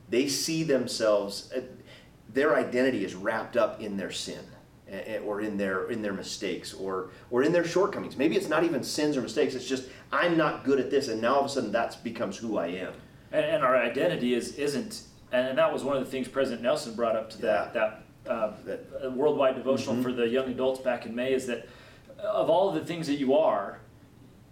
They 0.08 0.26
see 0.26 0.64
themselves 0.64 1.52
uh, 1.56 1.60
their 2.28 2.56
identity 2.56 3.04
is 3.04 3.14
wrapped 3.14 3.56
up 3.56 3.80
in 3.80 3.96
their 3.96 4.10
sin 4.10 4.44
or 5.24 5.40
in 5.40 5.56
their 5.56 5.90
in 5.90 6.02
their 6.02 6.12
mistakes 6.12 6.74
or 6.74 7.10
or 7.30 7.42
in 7.42 7.52
their 7.52 7.64
shortcomings. 7.64 8.16
Maybe 8.16 8.36
it's 8.36 8.48
not 8.48 8.64
even 8.64 8.82
sins 8.82 9.16
or 9.16 9.22
mistakes. 9.22 9.54
It's 9.54 9.66
just 9.68 9.88
I'm 10.12 10.36
not 10.36 10.64
good 10.64 10.78
at 10.78 10.90
this, 10.90 11.08
and 11.08 11.20
now 11.20 11.34
all 11.34 11.40
of 11.40 11.46
a 11.46 11.48
sudden 11.48 11.72
that 11.72 12.02
becomes 12.04 12.36
who 12.36 12.58
I 12.58 12.66
am. 12.68 12.92
And, 13.32 13.44
and 13.44 13.64
our 13.64 13.76
identity 13.76 14.34
is 14.34 14.54
isn't, 14.56 15.02
and 15.32 15.56
that 15.56 15.72
was 15.72 15.82
one 15.84 15.96
of 15.96 16.04
the 16.04 16.10
things 16.10 16.28
President 16.28 16.62
Nelson 16.62 16.94
brought 16.94 17.16
up 17.16 17.30
to 17.30 17.38
that 17.42 17.74
that 17.74 18.02
uh, 18.28 18.52
That- 18.64 18.84
uh, 19.04 19.10
worldwide 19.10 19.56
devotional 19.56 19.96
Mhm. 19.96 20.02
for 20.02 20.12
the 20.12 20.28
young 20.28 20.48
adults 20.48 20.80
back 20.80 21.06
in 21.06 21.14
May 21.14 21.32
is 21.32 21.46
that 21.46 21.66
of 22.22 22.48
all 22.48 22.70
the 22.70 22.84
things 22.84 23.06
that 23.08 23.16
you 23.16 23.34
are, 23.36 23.78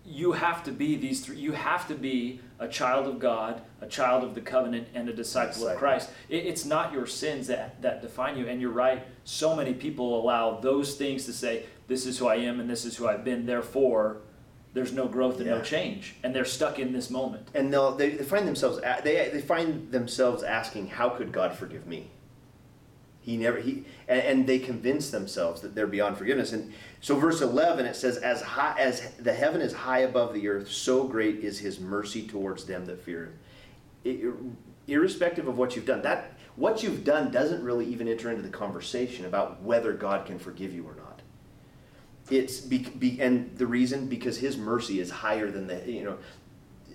you 0.05 0.33
have 0.33 0.65
to 0.65 0.73
be 0.73 0.97
these 0.97 1.21
three. 1.21 1.37
You 1.37 1.53
have 1.53 1.87
to 1.89 1.95
be 1.95 2.41
a 2.59 2.69
child 2.69 3.07
of 3.07 3.19
God, 3.19 3.63
a 3.81 3.87
child 3.87 4.25
of 4.25 4.35
the 4.35 4.41
covenant, 4.41 4.89
and 4.95 5.09
a 5.09 5.13
disciple 5.13 5.69
of 5.69 5.77
Christ. 5.79 6.11
It, 6.29 6.47
it's 6.47 6.65
not 6.65 6.93
your 6.93 7.07
sins 7.07 7.47
that, 7.47 7.81
that 7.83 8.03
define 8.03 8.37
you. 8.37 8.47
And 8.47 8.61
you're 8.61 8.71
right. 8.71 9.03
So 9.25 9.55
many 9.55 9.75
people 9.75 10.21
allow 10.21 10.61
those 10.61 10.95
things 10.97 11.25
to 11.27 11.33
say, 11.33 11.65
"This 11.87 12.07
is 12.07 12.19
who 12.19 12.27
I 12.27 12.37
am, 12.37 12.61
and 12.61 12.69
this 12.69 12.85
is 12.85 12.97
who 12.97 13.07
I've 13.07 13.25
been." 13.25 13.47
Therefore, 13.47 14.19
there's 14.73 14.93
no 14.93 15.09
growth 15.09 15.39
and 15.39 15.47
no 15.47 15.61
change, 15.63 16.15
and 16.23 16.35
they're 16.35 16.45
stuck 16.45 16.79
in 16.79 16.93
this 16.93 17.11
moment. 17.11 17.49
and 17.55 17.73
they'll 17.73 17.95
they, 17.95 18.11
they 18.11 18.25
find 18.25 18.47
themselves 18.47 18.81
they 19.05 19.31
they 19.33 19.41
find 19.41 19.91
themselves 19.93 20.43
asking, 20.43 20.89
"How 20.89 21.09
could 21.11 21.33
God 21.33 21.55
forgive 21.55 21.87
me?" 21.87 22.11
He 23.21 23.37
never 23.37 23.59
he 23.61 23.85
and, 24.09 24.21
and 24.21 24.47
they 24.47 24.59
convince 24.59 25.11
themselves 25.11 25.61
that 25.61 25.75
they're 25.75 25.87
beyond 25.87 26.17
forgiveness. 26.17 26.53
And 26.53 26.73
so, 27.01 27.17
verse 27.17 27.41
eleven 27.41 27.85
it 27.85 27.95
says, 27.95 28.17
"As 28.17 28.41
high 28.41 28.77
as 28.79 29.13
the 29.19 29.33
heaven 29.33 29.61
is 29.61 29.73
high 29.73 30.01
above 30.01 30.33
the 30.33 30.49
earth, 30.49 30.71
so 30.71 31.05
great 31.05 31.37
is 31.37 31.59
His 31.59 31.81
mercy 31.81 32.27
towards 32.27 32.65
them 32.65 32.87
that 32.87 33.01
fear 33.01 33.33
Him." 34.05 34.57
Irrespective 34.87 35.47
of 35.47 35.59
what 35.59 35.77
you've 35.77 35.87
done, 35.87 36.03
that 36.03 36.33
what 36.57 36.83
you've 36.83 37.05
done 37.05 37.31
doesn't 37.31 37.63
really 37.63 37.87
even 37.87 38.09
enter 38.09 38.31
into 38.31 38.43
the 38.43 38.49
conversation 38.49 39.27
about 39.27 39.63
whether 39.63 39.93
God 39.93 40.27
can 40.27 40.39
forgive 40.39 40.73
you 40.73 40.85
or 40.85 40.95
not. 40.95 41.21
It's 42.31 42.61
be, 42.61 42.79
be, 42.79 43.21
and 43.21 43.57
the 43.59 43.67
reason 43.67 44.07
because 44.07 44.39
His 44.39 44.57
mercy 44.57 44.99
is 44.99 45.11
higher 45.11 45.51
than 45.51 45.67
the 45.67 45.83
you 45.91 46.05
know 46.05 46.19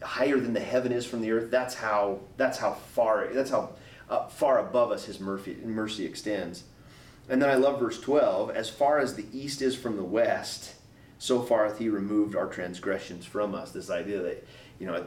higher 0.02 0.40
than 0.40 0.54
the 0.54 0.60
heaven 0.60 0.92
is 0.92 1.06
from 1.06 1.22
the 1.22 1.32
earth. 1.32 1.52
That's 1.52 1.76
how 1.76 2.22
that's 2.38 2.58
how 2.58 2.74
far 2.74 3.28
that's 3.32 3.52
how 3.52 3.76
uh, 4.10 4.28
far 4.28 4.60
above 4.60 4.92
us 4.92 5.06
His 5.06 5.20
mercy 5.20 5.58
mercy 5.64 6.06
extends. 6.06 6.64
And 7.28 7.42
then 7.42 7.50
I 7.50 7.56
love 7.56 7.80
verse 7.80 8.00
twelve. 8.00 8.52
As 8.52 8.70
far 8.70 9.00
as 9.00 9.16
the 9.16 9.26
east 9.34 9.62
is 9.62 9.76
from 9.76 9.98
the 9.98 10.04
west, 10.04 10.76
so 11.18 11.42
far 11.42 11.66
hath 11.66 11.80
He 11.80 11.90
removed 11.90 12.36
our 12.36 12.48
transgressions 12.48 13.26
from 13.26 13.56
us. 13.56 13.72
This 13.72 13.90
idea 13.90 14.22
that 14.22 14.48
you 14.80 14.88
know 14.88 15.06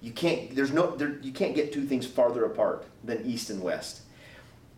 you 0.00 0.12
can't 0.12 0.54
there's 0.54 0.72
no 0.72 0.94
there, 0.94 1.18
you 1.22 1.32
can't 1.32 1.54
get 1.54 1.72
two 1.72 1.84
things 1.84 2.06
farther 2.06 2.44
apart 2.44 2.86
than 3.04 3.24
east 3.24 3.50
and 3.50 3.62
west. 3.62 4.02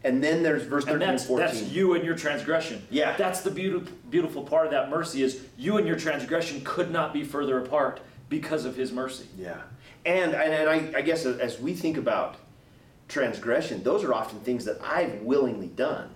And 0.02 0.24
then 0.24 0.42
there's 0.42 0.62
verse 0.62 0.84
13 0.84 1.02
and 1.02 1.12
that's, 1.12 1.26
14. 1.26 1.46
that's 1.46 1.62
you 1.70 1.94
and 1.94 2.04
your 2.04 2.16
transgression. 2.16 2.86
Yeah. 2.90 3.16
That's 3.16 3.42
the 3.42 3.50
beautiful, 3.50 3.92
beautiful 4.08 4.42
part 4.42 4.66
of 4.66 4.72
that 4.72 4.88
mercy 4.88 5.22
is 5.22 5.44
you 5.58 5.76
and 5.76 5.86
your 5.86 5.96
transgression 5.98 6.62
could 6.64 6.90
not 6.90 7.12
be 7.12 7.22
further 7.22 7.58
apart 7.58 8.00
because 8.28 8.64
of 8.64 8.76
his 8.76 8.92
mercy. 8.92 9.26
Yeah. 9.36 9.60
And, 10.06 10.34
and, 10.34 10.54
and 10.54 10.70
I, 10.70 10.98
I 10.98 11.02
guess 11.02 11.26
as 11.26 11.60
we 11.60 11.74
think 11.74 11.98
about 11.98 12.36
transgression, 13.10 13.82
those 13.82 14.04
are 14.04 14.14
often 14.14 14.40
things 14.40 14.64
that 14.64 14.80
I've 14.82 15.20
willingly 15.22 15.66
done. 15.66 16.10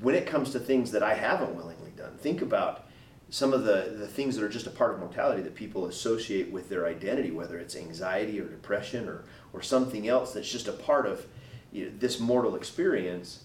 When 0.00 0.14
it 0.14 0.26
comes 0.26 0.50
to 0.50 0.58
things 0.58 0.90
that 0.90 1.02
I 1.02 1.14
haven't 1.14 1.54
willingly 1.54 1.92
done, 1.96 2.16
think 2.18 2.42
about 2.42 2.86
some 3.30 3.54
of 3.54 3.64
the, 3.64 3.94
the 3.96 4.06
things 4.06 4.36
that 4.36 4.44
are 4.44 4.48
just 4.48 4.66
a 4.66 4.70
part 4.70 4.92
of 4.92 4.98
mortality 4.98 5.40
that 5.42 5.54
people 5.54 5.86
associate 5.86 6.50
with 6.50 6.68
their 6.68 6.86
identity, 6.86 7.30
whether 7.30 7.58
it's 7.58 7.76
anxiety 7.76 8.38
or 8.38 8.44
depression 8.44 9.08
or, 9.08 9.24
or 9.54 9.62
something 9.62 10.06
else 10.06 10.34
that's 10.34 10.50
just 10.50 10.68
a 10.68 10.72
part 10.72 11.06
of 11.06 11.26
you 11.72 11.86
know, 11.86 11.92
this 11.98 12.20
mortal 12.20 12.54
experience. 12.54 13.44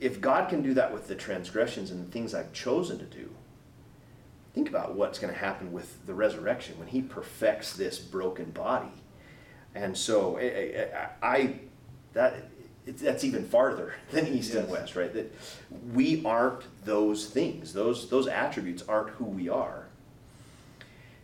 If 0.00 0.20
God 0.20 0.50
can 0.50 0.62
do 0.62 0.74
that 0.74 0.92
with 0.92 1.08
the 1.08 1.14
transgressions 1.14 1.90
and 1.90 2.06
the 2.06 2.10
things 2.10 2.34
I've 2.34 2.52
chosen 2.52 2.98
to 2.98 3.04
do, 3.04 3.30
think 4.54 4.68
about 4.68 4.94
what's 4.94 5.18
going 5.18 5.32
to 5.32 5.38
happen 5.38 5.72
with 5.72 6.04
the 6.06 6.14
resurrection 6.14 6.78
when 6.78 6.88
he 6.88 7.00
perfects 7.00 7.72
this 7.72 7.98
broken 7.98 8.50
body 8.50 8.92
and 9.82 9.96
so 9.96 10.36
I, 10.38 10.88
I, 11.22 11.36
I 11.36 11.54
that 12.14 12.44
that's 12.86 13.22
even 13.22 13.44
farther 13.44 13.94
than 14.10 14.26
east 14.26 14.54
and 14.54 14.68
Yes. 14.68 14.72
west 14.72 14.96
right? 14.96 15.12
That 15.12 15.34
we 15.92 16.24
aren't 16.24 16.64
those 16.84 17.26
things. 17.26 17.72
Those 17.72 18.08
those 18.10 18.26
attributes 18.26 18.82
aren't 18.88 19.10
who 19.10 19.24
we 19.24 19.48
are. 19.48 19.86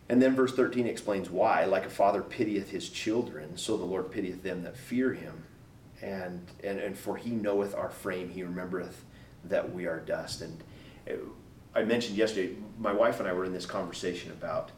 And 0.07 0.21
then 0.21 0.35
verse 0.35 0.53
13 0.55 0.85
explains 0.85 1.29
why. 1.31 1.65
Like 1.65 1.85
a 1.85 1.89
father 1.89 2.21
pitieth 2.21 2.69
his 2.69 2.89
children 2.89 3.57
so 3.57 3.75
the 3.77 3.85
lord 3.85 4.11
pitieth 4.11 4.43
them 4.43 4.63
that 4.63 4.77
fear 4.77 5.13
him. 5.13 5.43
And 6.01 6.45
and, 6.63 6.79
and 6.79 6.97
for 6.97 7.17
he 7.17 7.31
knoweth 7.31 7.75
our 7.75 7.89
frame 7.89 8.29
he 8.29 8.43
remembereth 8.43 9.03
that 9.45 9.73
we 9.73 9.85
are 9.85 9.99
dust. 9.99 10.41
And 10.41 10.63
uh, 11.09 11.13
i 11.73 11.83
mentioned 11.83 12.15
yesterday 12.17 12.55
my 12.79 12.93
wife 12.93 13.19
and 13.19 13.27
i 13.27 13.33
were 13.33 13.43
in 13.43 13.51
this 13.51 13.65
conversation 13.65 14.31
about 14.31 14.71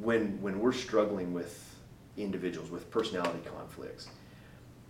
when 0.00 0.40
when 0.42 0.60
we're 0.60 0.72
struggling 0.72 1.32
with 1.32 1.65
individuals 2.16 2.70
with 2.70 2.90
personality 2.90 3.40
conflicts. 3.44 4.08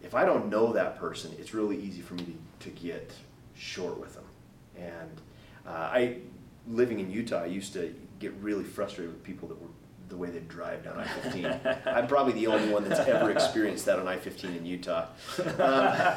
If 0.03 0.15
i 0.15 0.25
don't 0.25 0.49
know 0.49 0.73
that 0.73 0.99
person 0.99 1.35
it's 1.39 1.53
really 1.55 1.77
easy 1.79 2.01
for 2.01 2.15
me 2.15 2.25
to, 2.61 2.71
to 2.71 2.71
get 2.71 3.13
short 3.55 3.99
with 3.99 4.15
them. 4.15 4.25
And 4.77 5.21
uh, 5.67 5.71
i 5.71 6.19
living 6.69 7.01
in 7.01 7.11
utah 7.11 7.43
i 7.43 7.47
used 7.47 7.73
to 7.73 7.95
get 8.19 8.33
really 8.41 8.65
frustrated 8.65 9.13
with 9.13 9.23
people 9.23 9.49
that 9.49 9.61
were 9.61 9.69
the 10.09 10.17
way 10.17 10.31
they 10.31 10.41
drive 10.41 10.85
down 10.85 10.99
i-15 10.99 11.87
i'm 11.97 12.07
probably 12.07 12.33
the 12.33 12.47
only 12.47 12.73
one 12.73 12.89
that's 12.89 13.01
ever 13.09 13.31
experienced 13.31 13.85
that 13.87 13.99
on 13.99 14.07
i-15 14.07 14.57
in 14.57 14.67
utah. 14.67 15.07
Um, 15.59 16.15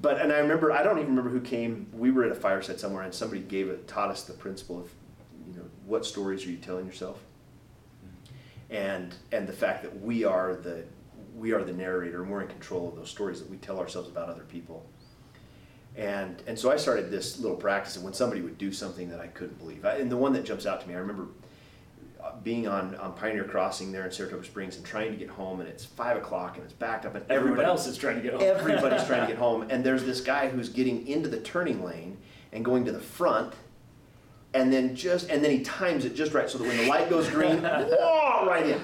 but 0.00 0.20
and 0.20 0.32
i 0.32 0.38
remember 0.38 0.72
i 0.72 0.82
don't 0.82 0.98
even 0.98 1.10
remember 1.10 1.30
who 1.30 1.40
came 1.40 1.86
we 1.92 2.10
were 2.10 2.24
at 2.24 2.32
a 2.32 2.34
fireside 2.34 2.80
somewhere 2.80 3.02
and 3.02 3.12
somebody 3.14 3.42
gave 3.42 3.68
it 3.68 3.86
taught 3.86 4.10
us 4.10 4.24
the 4.24 4.32
principle 4.32 4.78
of 4.80 4.90
you 5.46 5.54
know 5.54 5.66
what 5.84 6.06
stories 6.06 6.46
are 6.46 6.50
you 6.50 6.56
telling 6.56 6.86
yourself 6.86 7.22
and 8.72 9.14
and 9.30 9.46
the 9.46 9.52
fact 9.52 9.82
that 9.82 10.00
we 10.00 10.24
are 10.24 10.54
the 10.56 10.84
we 11.36 11.52
are 11.52 11.62
the 11.62 11.72
narrator 11.72 12.22
and 12.22 12.30
we're 12.30 12.42
in 12.42 12.48
control 12.48 12.88
of 12.88 12.96
those 12.96 13.10
stories 13.10 13.38
that 13.38 13.48
we 13.48 13.56
tell 13.58 13.78
ourselves 13.78 14.08
about 14.08 14.28
other 14.28 14.44
people 14.44 14.84
and 15.94 16.42
and 16.46 16.58
so 16.58 16.72
I 16.72 16.76
started 16.76 17.10
this 17.10 17.38
little 17.38 17.56
practice 17.56 17.96
of 17.96 18.02
when 18.02 18.14
somebody 18.14 18.40
would 18.40 18.58
do 18.58 18.72
something 18.72 19.10
that 19.10 19.20
I 19.20 19.28
couldn't 19.28 19.58
believe 19.58 19.84
I, 19.84 19.96
and 19.96 20.10
the 20.10 20.16
one 20.16 20.32
that 20.32 20.44
jumps 20.44 20.66
out 20.66 20.80
to 20.80 20.88
me 20.88 20.94
I 20.94 20.98
remember 20.98 21.28
uh, 22.22 22.32
being 22.42 22.66
on, 22.66 22.94
on 22.96 23.14
Pioneer 23.14 23.44
Crossing 23.44 23.92
there 23.92 24.06
in 24.06 24.10
Saratoga 24.10 24.44
Springs 24.44 24.76
and 24.76 24.86
trying 24.86 25.10
to 25.12 25.18
get 25.18 25.28
home 25.28 25.60
and 25.60 25.68
it's 25.68 25.84
five 25.84 26.16
o'clock 26.16 26.56
and 26.56 26.64
it's 26.64 26.72
backed 26.72 27.04
up 27.04 27.14
and 27.14 27.24
Everyone 27.24 27.52
everybody 27.52 27.66
else 27.66 27.86
is 27.86 27.98
trying 27.98 28.16
to 28.16 28.22
get 28.22 28.32
home. 28.32 28.42
everybody's 28.42 29.04
trying 29.04 29.22
to 29.22 29.26
get 29.26 29.36
home 29.46 29.66
and 29.68 29.84
there's 29.84 30.04
this 30.04 30.22
guy 30.22 30.48
who's 30.48 30.70
getting 30.70 31.06
into 31.06 31.28
the 31.28 31.40
turning 31.40 31.84
lane 31.84 32.16
and 32.52 32.64
going 32.64 32.84
to 32.86 32.92
the 32.92 33.00
front 33.00 33.52
and 34.54 34.72
then 34.72 34.94
just 34.94 35.30
and 35.30 35.42
then 35.42 35.50
he 35.50 35.60
times 35.62 36.04
it 36.04 36.14
just 36.14 36.32
right 36.34 36.48
so 36.50 36.58
that 36.58 36.66
when 36.68 36.76
the 36.76 36.86
light 36.86 37.08
goes 37.08 37.28
green 37.30 37.62
whoa, 37.62 38.46
right 38.46 38.66
in 38.66 38.80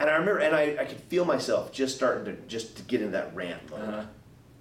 and 0.00 0.10
i 0.10 0.14
remember 0.14 0.38
and 0.38 0.54
I, 0.56 0.76
I 0.80 0.84
could 0.84 1.00
feel 1.02 1.24
myself 1.24 1.72
just 1.72 1.94
starting 1.96 2.24
to 2.26 2.40
just 2.48 2.76
to 2.78 2.82
get 2.82 3.00
into 3.00 3.12
that 3.12 3.34
rant 3.34 3.70
mode 3.70 3.80
Uh-huh. 3.80 4.02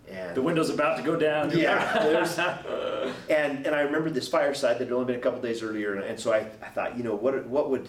and 0.10 0.36
The 0.36 0.42
window's 0.42 0.70
about 0.70 0.98
to 0.98 1.04
go 1.04 1.16
down. 1.16 1.50
yeah 1.58 2.04
and 3.30 3.66
and 3.66 3.76
i 3.76 3.82
remember 3.82 4.10
this 4.10 4.28
fireside 4.28 4.78
that 4.80 4.86
had 4.86 4.92
only 4.94 5.06
been 5.06 5.16
a 5.16 5.20
couple 5.24 5.42
days 5.42 5.64
earlier 5.64 5.96
and, 5.96 6.04
and 6.04 6.20
so 6.20 6.32
I, 6.34 6.40
I 6.62 6.70
thought 6.74 6.98
you 6.98 7.04
know 7.04 7.16
what 7.16 7.46
what 7.48 7.70
would 7.72 7.88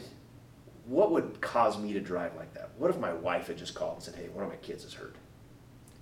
what 0.86 1.10
would 1.12 1.40
cause 1.42 1.78
me 1.78 1.92
to 1.92 2.00
drive 2.00 2.34
like 2.36 2.54
that 2.54 2.70
what 2.78 2.90
if 2.90 2.98
my 2.98 3.12
wife 3.12 3.48
had 3.48 3.58
just 3.58 3.74
called 3.74 3.94
and 3.96 4.02
said 4.02 4.14
hey 4.14 4.28
one 4.30 4.42
of 4.44 4.48
my 4.50 4.56
kids 4.56 4.84
is 4.84 4.94
hurt 4.94 5.16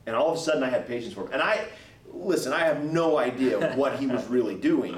and 0.07 0.15
all 0.15 0.31
of 0.31 0.37
a 0.39 0.41
sudden 0.41 0.63
I 0.63 0.69
had 0.71 0.87
patience 0.87 1.15
for 1.15 1.23
him. 1.23 1.31
And 1.33 1.43
I, 1.43 1.67
listen, 2.13 2.53
I 2.53 2.61
have 2.61 2.85
no 2.85 3.19
idea 3.19 3.75
what 3.75 3.99
he 3.99 4.07
was 4.07 4.25
really 4.29 4.55
doing. 4.55 4.97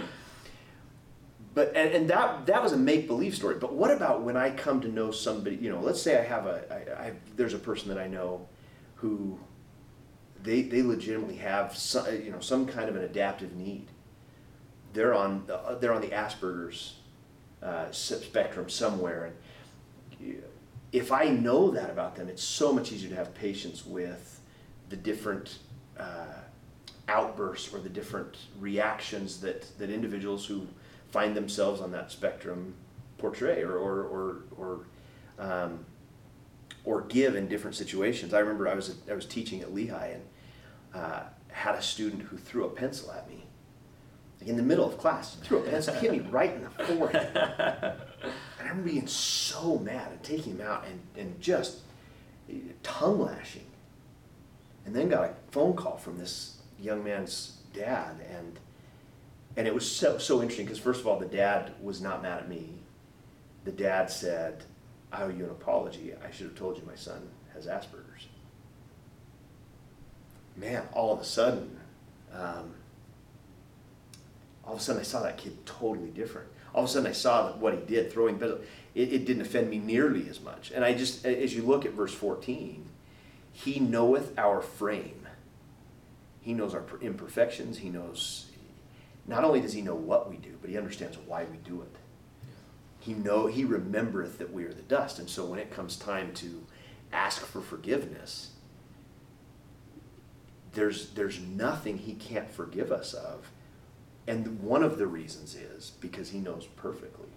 But 1.59 1.73
and, 1.75 1.93
and 1.93 2.09
that 2.09 2.47
that 2.47 2.62
was 2.62 2.71
a 2.71 2.77
make 2.77 3.09
believe 3.09 3.35
story. 3.35 3.57
But 3.57 3.75
what 3.75 3.91
about 3.91 4.23
when 4.23 4.37
I 4.37 4.50
come 4.50 4.81
to 4.83 4.87
know 4.87 5.11
somebody? 5.11 5.57
You 5.57 5.71
know, 5.71 5.81
let's 5.81 6.00
say 6.00 6.17
I 6.17 6.23
have 6.23 6.47
a 6.47 6.62
I, 6.71 7.07
I 7.07 7.12
there's 7.35 7.53
a 7.53 7.59
person 7.59 7.88
that 7.88 7.99
I 7.99 8.07
know 8.07 8.47
who 8.95 9.41
they 10.41 10.62
they 10.62 10.83
legitimately 10.83 11.35
have 11.38 11.77
some, 11.77 12.07
you 12.15 12.31
know 12.31 12.38
some 12.38 12.65
kind 12.65 12.88
of 12.88 12.95
an 12.95 13.03
adaptive 13.03 13.57
need. 13.57 13.88
They're 14.93 15.12
on 15.12 15.50
uh, 15.53 15.75
they're 15.75 15.93
on 15.93 16.00
the 16.00 16.11
Asperger's 16.11 16.99
uh, 17.61 17.91
spectrum 17.91 18.69
somewhere, 18.69 19.33
and 20.21 20.41
if 20.93 21.11
I 21.11 21.25
know 21.25 21.73
that 21.73 21.91
about 21.91 22.15
them, 22.15 22.29
it's 22.29 22.45
so 22.45 22.73
much 22.73 22.93
easier 22.93 23.11
to 23.11 23.17
have 23.17 23.35
patience 23.35 23.85
with 23.85 24.41
the 24.91 24.97
different. 24.97 25.59
Uh, 25.99 26.35
outbursts 27.11 27.73
or 27.73 27.81
the 27.81 27.88
different 27.88 28.37
reactions 28.61 29.41
that, 29.41 29.67
that 29.79 29.88
individuals 29.88 30.45
who 30.45 30.67
find 31.11 31.37
themselves 31.37 31.81
on 31.81 31.93
that 31.93 32.11
spectrum 32.11 32.75
portray 33.17 33.62
or, 33.62 33.77
or, 33.77 34.03
or, 34.05 34.37
or, 34.57 34.87
um, 35.38 35.85
or 36.85 37.03
give 37.03 37.35
in 37.35 37.49
different 37.49 37.77
situations. 37.77 38.33
I 38.33 38.38
remember 38.41 38.69
I 38.69 38.75
was, 38.75 38.97
I 39.11 39.15
was 39.15 39.27
teaching 39.27 39.61
at 39.61 39.75
Lehi 39.75 39.91
High 39.91 40.15
and 40.15 40.23
uh, 40.95 41.23
had 41.50 41.75
a 41.75 41.83
student 41.83 42.23
who 42.23 42.37
threw 42.37 42.65
a 42.65 42.71
pencil 42.71 43.11
at 43.12 43.29
me 43.29 43.45
in 44.47 44.57
the 44.57 44.62
middle 44.62 44.87
of 44.87 44.99
class. 44.99 45.37
Threw 45.37 45.59
a 45.59 45.62
pencil, 45.62 45.95
hit 45.95 46.12
me 46.12 46.21
right 46.21 46.55
in 46.55 46.62
the 46.62 46.71
forehead. 46.71 47.31
and 47.35 47.97
I 48.61 48.69
remember 48.69 48.91
being 48.91 49.07
so 49.07 49.79
mad 49.79 50.12
and 50.12 50.23
taking 50.23 50.55
him 50.55 50.61
out 50.61 50.87
and, 50.87 51.00
and 51.17 51.41
just 51.41 51.81
tongue 52.83 53.21
lashing. 53.21 53.67
And 54.87 54.95
then 54.95 55.09
got 55.09 55.25
a 55.25 55.35
phone 55.50 55.75
call 55.75 55.97
from 55.97 56.19
this 56.19 56.59
young 56.81 57.05
man's 57.05 57.59
dad, 57.75 58.17
and 58.31 58.59
and 59.59 59.67
it 59.67 59.75
was 59.75 59.91
so 59.91 60.19
so 60.19 60.41
interesting 60.41 60.65
because 60.65 60.79
first 60.79 61.00
of 61.00 61.09
all, 61.09 61.19
the 61.19 61.27
dad 61.27 61.73
was 61.83 62.00
not 62.00 62.23
mad 62.23 62.38
at 62.38 62.49
me. 62.49 62.71
The 63.65 63.73
dad 63.73 64.09
said, 64.09 64.62
"I 65.12 65.25
owe 65.25 65.29
you 65.29 65.45
an 65.45 65.50
apology. 65.50 66.15
I 66.15 66.31
should 66.31 66.47
have 66.47 66.55
told 66.55 66.79
you 66.79 66.85
my 66.87 66.95
son 66.95 67.29
has 67.55 67.67
Asperger's." 67.67 68.29
Man, 70.57 70.88
all 70.93 71.12
of 71.12 71.21
a 71.21 71.25
sudden, 71.25 71.81
um, 72.33 72.75
all 74.65 74.75
of 74.75 74.79
a 74.79 74.83
sudden, 74.83 75.00
I 75.00 75.05
saw 75.05 75.23
that 75.25 75.37
kid 75.37 75.67
totally 75.67 76.11
different. 76.11 76.49
All 76.73 76.85
of 76.85 76.91
a 76.91 76.93
sudden, 76.93 77.09
I 77.09 77.12
saw 77.12 77.49
that 77.49 77.59
what 77.59 77.75
he 77.75 77.81
did, 77.81 78.12
throwing 78.12 78.41
it, 78.41 78.62
it 78.95 79.25
didn't 79.25 79.43
offend 79.43 79.71
me 79.71 79.79
nearly 79.79 80.29
as 80.29 80.41
much. 80.41 80.71
And 80.71 80.85
I 80.85 80.95
just, 80.95 81.27
as 81.27 81.53
you 81.53 81.62
look 81.62 81.85
at 81.85 81.93
verse 81.93 82.15
14, 82.15 82.85
he 83.53 83.81
knoweth 83.81 84.38
our 84.38 84.61
frame 84.61 85.19
he 86.49 86.55
knows 86.55 86.73
our 86.73 86.83
imperfections. 87.03 87.77
He 87.77 87.91
knows, 87.91 88.47
not 89.28 89.44
only 89.44 89.61
does 89.61 89.75
he 89.75 89.82
know 89.82 89.94
what 89.94 90.28
we 90.28 90.37
do, 90.38 90.56
but 90.61 90.70
he 90.70 90.78
understands 90.78 91.18
why 91.26 91.44
we 91.44 91.58
do 91.58 91.82
it. 91.82 91.97
He 92.99 93.12
know 93.12 93.47
he 93.47 93.64
remembereth 93.64 94.38
that 94.38 94.52
we 94.52 94.64
are 94.64 94.73
the 94.73 94.82
dust. 94.82 95.18
And 95.18 95.28
so 95.28 95.44
when 95.44 95.58
it 95.58 95.70
comes 95.70 95.97
time 95.97 96.32
to 96.35 96.66
ask 97.12 97.42
for 97.42 97.61
forgiveness, 97.61 98.50
there's 100.73 101.11
there's 101.11 101.40
nothing 101.40 101.99
he 101.99 102.14
can't 102.14 102.50
forgive 102.50 102.90
us 102.90 103.12
of. 103.12 103.50
And 104.26 104.61
one 104.61 104.82
of 104.82 104.99
the 104.99 105.06
reasons 105.06 105.54
is 105.54 105.92
because 106.00 106.30
he 106.30 106.38
knows 106.38 106.66
perfectly. 106.76 107.28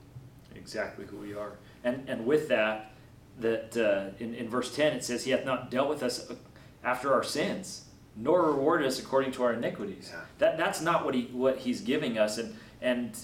Exactly 0.56 1.06
who 1.06 1.18
we 1.18 1.34
are. 1.34 1.58
And 1.84 2.08
and 2.08 2.26
with 2.26 2.48
that, 2.48 2.94
that 3.40 3.78
uh, 3.78 4.16
in, 4.24 4.34
in 4.34 4.50
verse 4.50 4.74
10 4.74 4.94
it 4.94 5.04
says, 5.04 5.26
He 5.26 5.32
hath 5.32 5.46
not 5.46 5.70
dealt 5.70 5.90
with 5.90 6.04
us 6.04 6.32
after 6.84 7.14
our 7.14 7.24
sins 7.24 7.86
nor 8.16 8.52
reward 8.52 8.84
us 8.84 9.00
according 9.00 9.32
to 9.34 9.44
our 9.44 9.54
iniquities. 9.54 10.10
Yeah. 10.12 10.22
That 10.40 10.58
that's 10.58 10.82
not 10.82 11.06
what 11.06 11.16
he 11.16 11.24
what 11.32 11.60
he's 11.60 11.82
giving 11.82 12.18
us. 12.18 12.38
And 12.38 12.56
and 12.82 13.18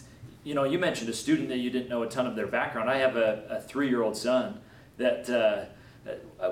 you 0.44 0.53
know, 0.53 0.63
you 0.63 0.79
mentioned 0.79 1.10
a 1.10 1.13
student 1.13 1.50
that 1.50 1.58
you 1.58 1.70
didn't 1.70 1.89
know 1.89 2.03
a 2.03 2.08
ton 2.08 2.25
of 2.25 2.36
their 2.36 2.48
background. 2.48 2.89
I 2.89 2.98
have 2.98 3.17
a, 3.17 3.44
a 3.50 3.62
three 3.62 3.89
year 3.89 4.01
old 4.01 4.15
son 4.15 4.60
that 4.98 5.29
uh, 5.29 5.65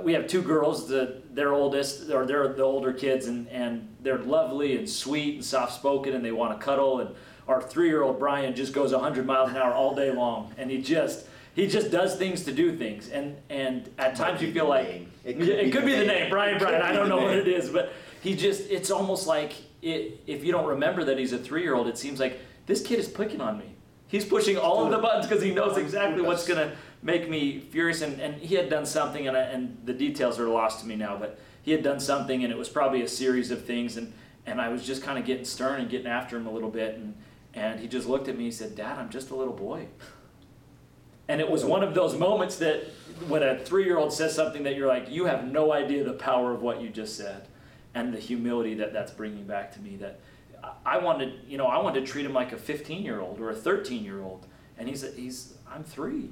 we 0.04 0.14
have 0.14 0.28
two 0.28 0.42
girls. 0.42 0.88
The 0.88 1.22
their 1.32 1.54
oldest 1.54 2.10
or 2.10 2.26
they're 2.26 2.54
the 2.54 2.64
older 2.64 2.94
kids, 2.94 3.28
and 3.28 3.48
and 3.50 3.96
they're 4.02 4.20
lovely 4.20 4.78
and 4.78 4.90
sweet 4.90 5.36
and 5.36 5.46
soft 5.46 5.74
spoken, 5.74 6.14
and 6.14 6.24
they 6.24 6.32
want 6.32 6.60
to 6.60 6.64
cuddle. 6.64 7.00
And 7.00 7.16
our 7.48 7.62
three 7.62 7.88
year 7.88 8.04
old 8.04 8.20
Brian 8.20 8.56
just 8.56 8.74
goes 8.74 8.92
100 8.92 9.26
miles 9.26 9.52
an 9.52 9.58
hour 9.58 9.74
all 9.74 9.96
day 9.96 10.12
long, 10.12 10.54
and 10.58 10.70
he 10.70 10.82
just 10.82 11.28
he 11.56 11.68
just 11.68 11.90
does 11.90 12.16
things 12.16 12.44
to 12.44 12.52
do 12.52 12.76
things 12.76 13.10
and 13.10 13.38
and 13.50 13.90
at 13.98 14.16
times 14.16 14.42
you 14.42 14.52
feel 14.52 14.68
like 14.68 15.08
it 15.24 15.38
could, 15.40 15.48
it 15.48 15.72
could 15.72 15.86
be, 15.86 15.94
be, 15.94 16.00
the 16.00 16.06
name, 16.06 16.24
name. 16.24 16.30
brian 16.30 16.60
brian 16.60 16.82
i 16.82 16.92
don't 16.92 17.10
know 17.10 17.22
what 17.22 17.36
it 17.36 17.48
is 17.48 17.70
but 17.70 17.94
he 18.26 18.36
just 18.36 18.72
it's 18.72 18.90
almost 18.90 19.28
like 19.28 19.54
it, 19.84 20.20
if 20.26 20.44
you 20.44 20.52
don't 20.52 20.66
remember 20.66 21.04
that 21.04 21.20
he's 21.20 21.32
a 21.32 21.38
three-year-old 21.38 21.88
it 21.88 21.96
seems 21.96 22.20
like 22.20 22.40
this 22.66 22.82
kid 22.82 22.98
is 22.98 23.08
picking 23.08 23.40
on 23.40 23.60
me. 23.60 23.76
He's 24.08 24.26
pushing 24.26 24.58
all 24.58 24.84
of 24.84 24.90
the 24.90 24.98
buttons 24.98 25.28
because 25.28 25.44
he 25.44 25.52
knows 25.52 25.78
exactly 25.78 26.24
what's 26.24 26.48
going 26.48 26.70
to 26.70 26.76
make 27.04 27.30
me 27.30 27.60
furious 27.60 28.02
and, 28.02 28.20
and 28.20 28.34
he 28.36 28.56
had 28.56 28.68
done 28.68 28.86
something 28.86 29.28
and, 29.28 29.38
I, 29.38 29.42
and 29.42 29.78
the 29.86 29.94
details 29.94 30.40
are 30.40 30.48
lost 30.48 30.80
to 30.80 30.88
me 30.88 30.96
now 30.96 31.16
but 31.18 31.38
he 31.62 31.72
had 31.72 31.84
done 31.84 32.00
something 32.00 32.44
and 32.44 32.52
it 32.52 32.58
was 32.58 32.68
probably 32.68 33.04
a 33.04 33.08
series 33.08 33.52
of 33.52 33.64
things 33.64 33.98
and, 33.98 34.12
and 34.48 34.60
i 34.60 34.70
was 34.70 34.84
just 34.84 35.04
kind 35.04 35.20
of 35.20 35.26
getting 35.26 35.46
stern 35.46 35.82
and 35.82 35.90
getting 35.90 36.08
after 36.08 36.36
him 36.36 36.48
a 36.48 36.52
little 36.52 36.70
bit 36.70 36.96
and, 36.96 37.16
and 37.54 37.80
he 37.80 37.88
just 37.88 38.08
looked 38.08 38.28
at 38.28 38.36
me 38.36 38.46
and 38.46 38.54
said 38.56 38.76
dad 38.76 38.98
i'm 38.98 39.10
just 39.10 39.30
a 39.30 39.36
little 39.36 39.54
boy. 39.54 39.88
And 41.28 41.42
it 41.42 41.50
was 41.50 41.66
one 41.66 41.84
of 41.84 41.96
those 41.96 42.16
moments 42.16 42.58
that 42.58 42.84
when 43.28 43.42
a 43.42 43.58
three-year-old 43.58 44.14
says 44.14 44.36
something 44.36 44.64
that 44.64 44.76
you're 44.76 44.88
like 44.88 45.12
you 45.12 45.26
have 45.26 45.52
no 45.52 45.74
idea 45.74 46.04
the 46.04 46.14
power 46.14 46.54
of 46.54 46.64
what 46.64 46.82
you 46.82 46.90
just 46.90 47.16
said 47.18 47.48
and 47.96 48.14
the 48.14 48.20
humility 48.20 48.76
that 48.76 48.94
that's 48.94 49.12
bringing 49.12 49.48
back 49.48 49.72
to 49.74 49.80
me 49.80 49.96
that 49.96 50.20
I 50.86 50.98
wanted, 50.98 51.40
you 51.48 51.58
know, 51.58 51.66
I 51.66 51.82
wanted 51.82 52.06
to 52.06 52.12
treat 52.12 52.26
him 52.26 52.34
like 52.34 52.52
a 52.52 52.58
15 52.58 53.04
year 53.04 53.22
old 53.22 53.40
or 53.40 53.50
a 53.50 53.56
13 53.56 54.04
year 54.04 54.22
old. 54.22 54.46
And 54.78 54.90
he's, 54.90 55.02
he's, 55.16 55.54
I'm 55.72 55.84
three. 55.84 56.32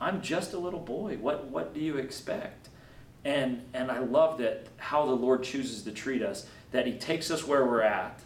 I'm 0.00 0.22
just 0.22 0.54
a 0.54 0.58
little 0.58 0.80
boy. 0.80 1.16
What, 1.16 1.48
what 1.48 1.74
do 1.74 1.80
you 1.80 1.96
expect? 1.96 2.68
And, 3.24 3.62
and 3.74 3.90
I 3.90 3.98
love 3.98 4.38
that 4.38 4.68
how 4.78 5.04
the 5.04 5.12
Lord 5.12 5.42
chooses 5.42 5.82
to 5.82 5.92
treat 5.92 6.22
us, 6.22 6.46
that 6.70 6.86
he 6.86 6.94
takes 6.94 7.30
us 7.30 7.46
where 7.46 7.66
we're 7.66 7.82
at, 7.82 8.20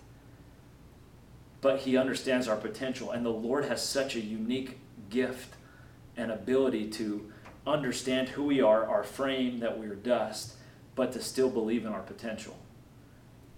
but 1.61 1.81
he 1.81 1.97
understands 1.97 2.47
our 2.47 2.57
potential. 2.57 3.11
And 3.11 3.25
the 3.25 3.31
Lord 3.31 3.65
has 3.65 3.83
such 3.83 4.15
a 4.15 4.21
unique 4.21 4.79
gift 5.09 5.55
and 6.17 6.31
ability 6.31 6.91
to 6.91 7.33
understand 7.67 8.29
who 8.29 8.45
we 8.45 8.61
are, 8.61 8.87
our 8.87 9.03
frame, 9.03 9.61
that 9.61 9.79
we're 9.79 9.97
dust, 9.97 10.55
but 10.95 11.13
to 11.13 11.23
still 11.23 11.51
believe 11.51 11.87
in 11.87 11.93
our 11.93 12.03
potential 12.03 12.57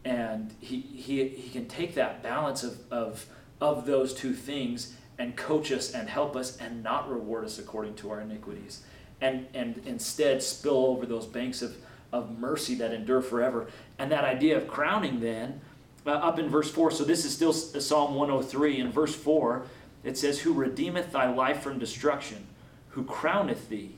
and 0.07 0.55
he, 0.61 0.81
he, 0.81 1.27
he 1.29 1.51
can 1.51 1.66
take 1.66 1.97
that 1.97 2.23
balance 2.23 2.62
of, 2.62 2.79
of, 2.92 3.27
of 3.61 3.87
those 3.87 4.14
two 4.14 4.35
things 4.35 4.95
and 5.19 5.37
coach 5.37 5.73
us 5.73 5.92
and 5.92 6.09
help 6.09 6.37
us 6.37 6.57
and 6.59 6.81
not 6.85 7.11
reward 7.11 7.45
us 7.45 7.59
according 7.59 7.97
to 7.97 8.11
our 8.11 8.21
iniquities. 8.21 8.85
And, 9.21 9.49
and 9.53 9.83
instead 9.85 10.45
spill 10.45 10.87
over 10.87 11.07
those 11.07 11.27
banks 11.27 11.61
of, 11.61 11.77
of 12.12 12.38
mercy 12.38 12.77
that 12.77 12.92
endure 12.92 13.21
forever. 13.21 13.66
And 13.99 14.12
that 14.12 14.25
idea 14.25 14.57
of 14.57 14.69
crowning 14.69 15.19
then 15.19 15.61
uh, 16.07 16.11
up 16.11 16.38
in 16.38 16.49
verse 16.49 16.71
4 16.71 16.92
so 16.92 17.03
this 17.03 17.25
is 17.25 17.35
still 17.35 17.53
psalm 17.53 18.14
103 18.14 18.79
in 18.79 18.92
verse 18.92 19.12
4 19.12 19.66
it 20.05 20.16
says 20.16 20.38
who 20.38 20.53
redeemeth 20.53 21.11
thy 21.11 21.29
life 21.29 21.62
from 21.62 21.81
destruction 21.81 22.47
who 22.90 23.03
crowneth 23.03 23.69
thee. 23.69 23.97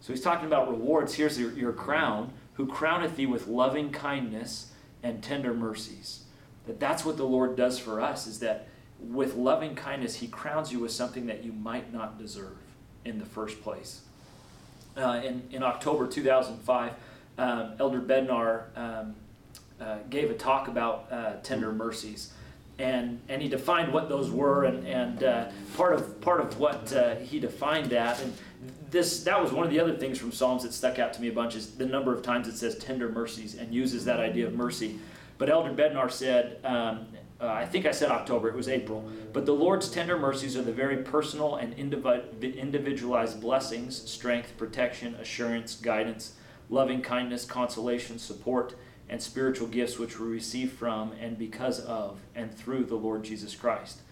So 0.00 0.12
he's 0.12 0.22
talking 0.22 0.46
about 0.46 0.68
rewards. 0.68 1.14
Here's 1.14 1.38
your, 1.38 1.52
your 1.52 1.72
crown. 1.72 2.32
Who 2.54 2.66
crowneth 2.66 3.14
thee 3.14 3.26
with 3.26 3.46
loving 3.46 3.92
kindness 3.92 4.69
and 5.02 5.22
tender 5.22 5.54
mercies. 5.54 6.24
That 6.66 6.80
that's 6.80 7.04
what 7.04 7.16
the 7.16 7.24
Lord 7.24 7.56
does 7.56 7.78
for 7.78 8.00
us 8.00 8.26
is 8.26 8.40
that 8.40 8.68
with 8.98 9.34
loving 9.34 9.74
kindness 9.74 10.16
he 10.16 10.28
crowns 10.28 10.72
you 10.72 10.80
with 10.80 10.92
something 10.92 11.26
that 11.26 11.42
you 11.42 11.52
might 11.52 11.92
not 11.92 12.18
deserve 12.18 12.58
in 13.04 13.18
the 13.18 13.24
first 13.24 13.62
place. 13.62 14.02
Uh, 14.96 15.20
in, 15.24 15.42
in 15.50 15.62
October 15.62 16.06
2005, 16.06 16.92
um, 17.38 17.72
Elder 17.78 18.00
Bednar 18.00 18.76
um, 18.76 19.14
uh, 19.80 19.98
gave 20.10 20.30
a 20.30 20.34
talk 20.34 20.68
about 20.68 21.06
uh, 21.10 21.34
tender 21.42 21.72
mercies. 21.72 22.32
And, 22.78 23.20
and 23.28 23.40
he 23.42 23.48
defined 23.48 23.92
what 23.92 24.08
those 24.08 24.30
were, 24.30 24.64
and, 24.64 24.86
and 24.86 25.22
uh, 25.22 25.46
part 25.76 25.94
of 25.94 26.18
part 26.22 26.40
of 26.40 26.58
what 26.58 26.90
uh, 26.94 27.16
he 27.16 27.38
defined 27.38 27.90
that, 27.90 28.22
and 28.22 28.32
this 28.90 29.22
that 29.24 29.40
was 29.40 29.52
one 29.52 29.64
of 29.64 29.70
the 29.70 29.80
other 29.80 29.96
things 29.96 30.18
from 30.18 30.32
Psalms 30.32 30.62
that 30.62 30.72
stuck 30.72 30.98
out 30.98 31.12
to 31.14 31.20
me 31.20 31.28
a 31.28 31.32
bunch 31.32 31.54
is 31.54 31.72
the 31.72 31.86
number 31.86 32.14
of 32.14 32.22
times 32.22 32.48
it 32.48 32.56
says 32.56 32.76
tender 32.78 33.08
mercies 33.08 33.54
and 33.54 33.74
uses 33.74 34.04
that 34.04 34.20
idea 34.20 34.46
of 34.46 34.54
mercy. 34.54 34.98
But 35.38 35.48
Elder 35.48 35.72
Bednar 35.72 36.10
said, 36.10 36.58
um, 36.64 37.06
uh, 37.40 37.46
I 37.46 37.64
think 37.64 37.86
I 37.86 37.92
said 37.92 38.10
October, 38.10 38.48
it 38.48 38.54
was 38.54 38.68
April, 38.68 39.08
but 39.32 39.46
the 39.46 39.54
Lord's 39.54 39.90
tender 39.90 40.18
mercies 40.18 40.56
are 40.56 40.62
the 40.62 40.72
very 40.72 40.98
personal 40.98 41.56
and 41.56 41.72
individualized 41.74 43.40
blessings, 43.40 44.10
strength, 44.10 44.58
protection, 44.58 45.14
assurance, 45.14 45.76
guidance, 45.76 46.34
loving 46.68 47.00
kindness, 47.00 47.46
consolation, 47.46 48.18
support, 48.18 48.74
and 49.08 49.22
spiritual 49.22 49.66
gifts 49.66 49.98
which 49.98 50.20
we 50.20 50.28
receive 50.28 50.72
from 50.72 51.12
and 51.12 51.38
because 51.38 51.80
of 51.80 52.20
and 52.34 52.54
through 52.54 52.84
the 52.84 52.94
Lord 52.94 53.24
Jesus 53.24 53.54
Christ. 53.54 54.02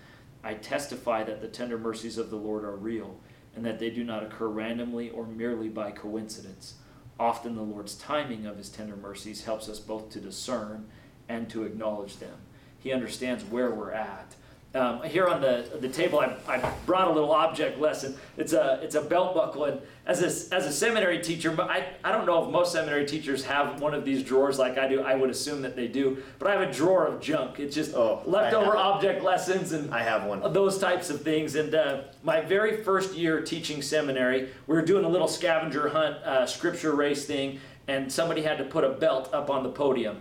I 0.43 0.55
testify 0.55 1.25
that 1.25 1.43
the 1.43 1.49
tender 1.49 1.79
mercies 1.79 2.17
of 2.17 2.31
the 2.31 2.37
Lord 2.37 2.65
are 2.65 2.77
real 2.77 3.21
and 3.59 3.67
that 3.67 3.81
they 3.81 3.91
do 3.91 4.05
not 4.05 4.23
occur 4.23 4.47
randomly 4.47 5.11
or 5.11 5.27
merely 5.27 5.69
by 5.69 5.91
coincidence. 5.91 6.75
Often 7.19 7.57
the 7.57 7.63
Lord's 7.63 7.97
timing 7.97 8.47
of 8.47 8.57
his 8.57 8.69
tender 8.69 8.95
mercies 8.95 9.47
helps 9.47 9.69
us 9.69 9.81
both 9.81 10.11
to 10.11 10.21
discern 10.21 10.87
and 11.29 11.51
to 11.51 11.65
acknowledge 11.65 12.19
them. 12.19 12.37
He 12.79 12.93
understands 12.93 13.43
where 13.43 13.73
we're 13.73 13.91
at. 13.91 14.37
Um, 14.75 15.03
here 15.03 15.27
on 15.27 15.41
the 15.41 15.67
the 15.81 15.89
table, 15.89 16.21
I, 16.21 16.35
I 16.47 16.73
brought 16.85 17.09
a 17.09 17.11
little 17.11 17.33
object 17.33 17.81
lesson. 17.81 18.17
It's 18.37 18.53
a 18.53 18.79
it's 18.83 18.95
a 18.95 19.01
belt 19.01 19.35
buckle, 19.35 19.65
and 19.65 19.81
as 20.07 20.21
a, 20.21 20.55
as 20.55 20.67
a 20.67 20.73
seminary 20.73 21.21
teacher, 21.21 21.51
but 21.51 21.71
I, 21.71 21.87
I 22.05 22.13
don't 22.13 22.27
know 22.27 22.45
if 22.45 22.51
most 22.51 22.73
seminary 22.73 23.07
teachers 23.07 23.45
have 23.45 23.81
one 23.81 23.95
of 23.95 24.05
these 24.05 24.23
drawers 24.23 24.59
like 24.59 24.77
I 24.77 24.87
do. 24.87 25.01
I 25.03 25.15
would 25.15 25.31
assume 25.31 25.63
that 25.63 25.75
they 25.75 25.89
do, 25.89 26.23
but 26.39 26.49
I 26.49 26.53
have 26.53 26.69
a 26.69 26.73
drawer 26.73 27.07
of 27.07 27.21
junk. 27.21 27.59
It's 27.61 27.75
just 27.75 27.95
Oh, 27.95 28.23
leftover 28.27 28.77
object 28.77 29.23
lessons 29.23 29.73
and 29.73 29.93
I 29.93 30.03
have 30.03 30.25
one. 30.25 30.53
those 30.53 30.79
types 30.79 31.09
of 31.09 31.23
things. 31.23 31.55
And 31.55 31.75
uh, 31.75 32.03
my 32.23 32.43
very 32.43 32.83
first 32.83 33.15
year 33.15 33.41
teaching 33.41 33.81
seminary, 33.81 34.51
we 34.67 34.75
were 34.77 34.83
doing 34.85 35.05
a 35.05 35.09
little 35.09 35.29
scavenger 35.29 35.89
hunt 35.89 36.17
uh, 36.25 36.47
scripture 36.47 36.95
race 36.95 37.25
thing, 37.25 37.59
and 37.87 38.13
somebody 38.13 38.43
had 38.43 38.59
to 38.59 38.65
put 38.65 38.85
a 38.85 38.91
belt 38.91 39.31
up 39.33 39.49
on 39.49 39.63
the 39.63 39.71
podium. 39.71 40.21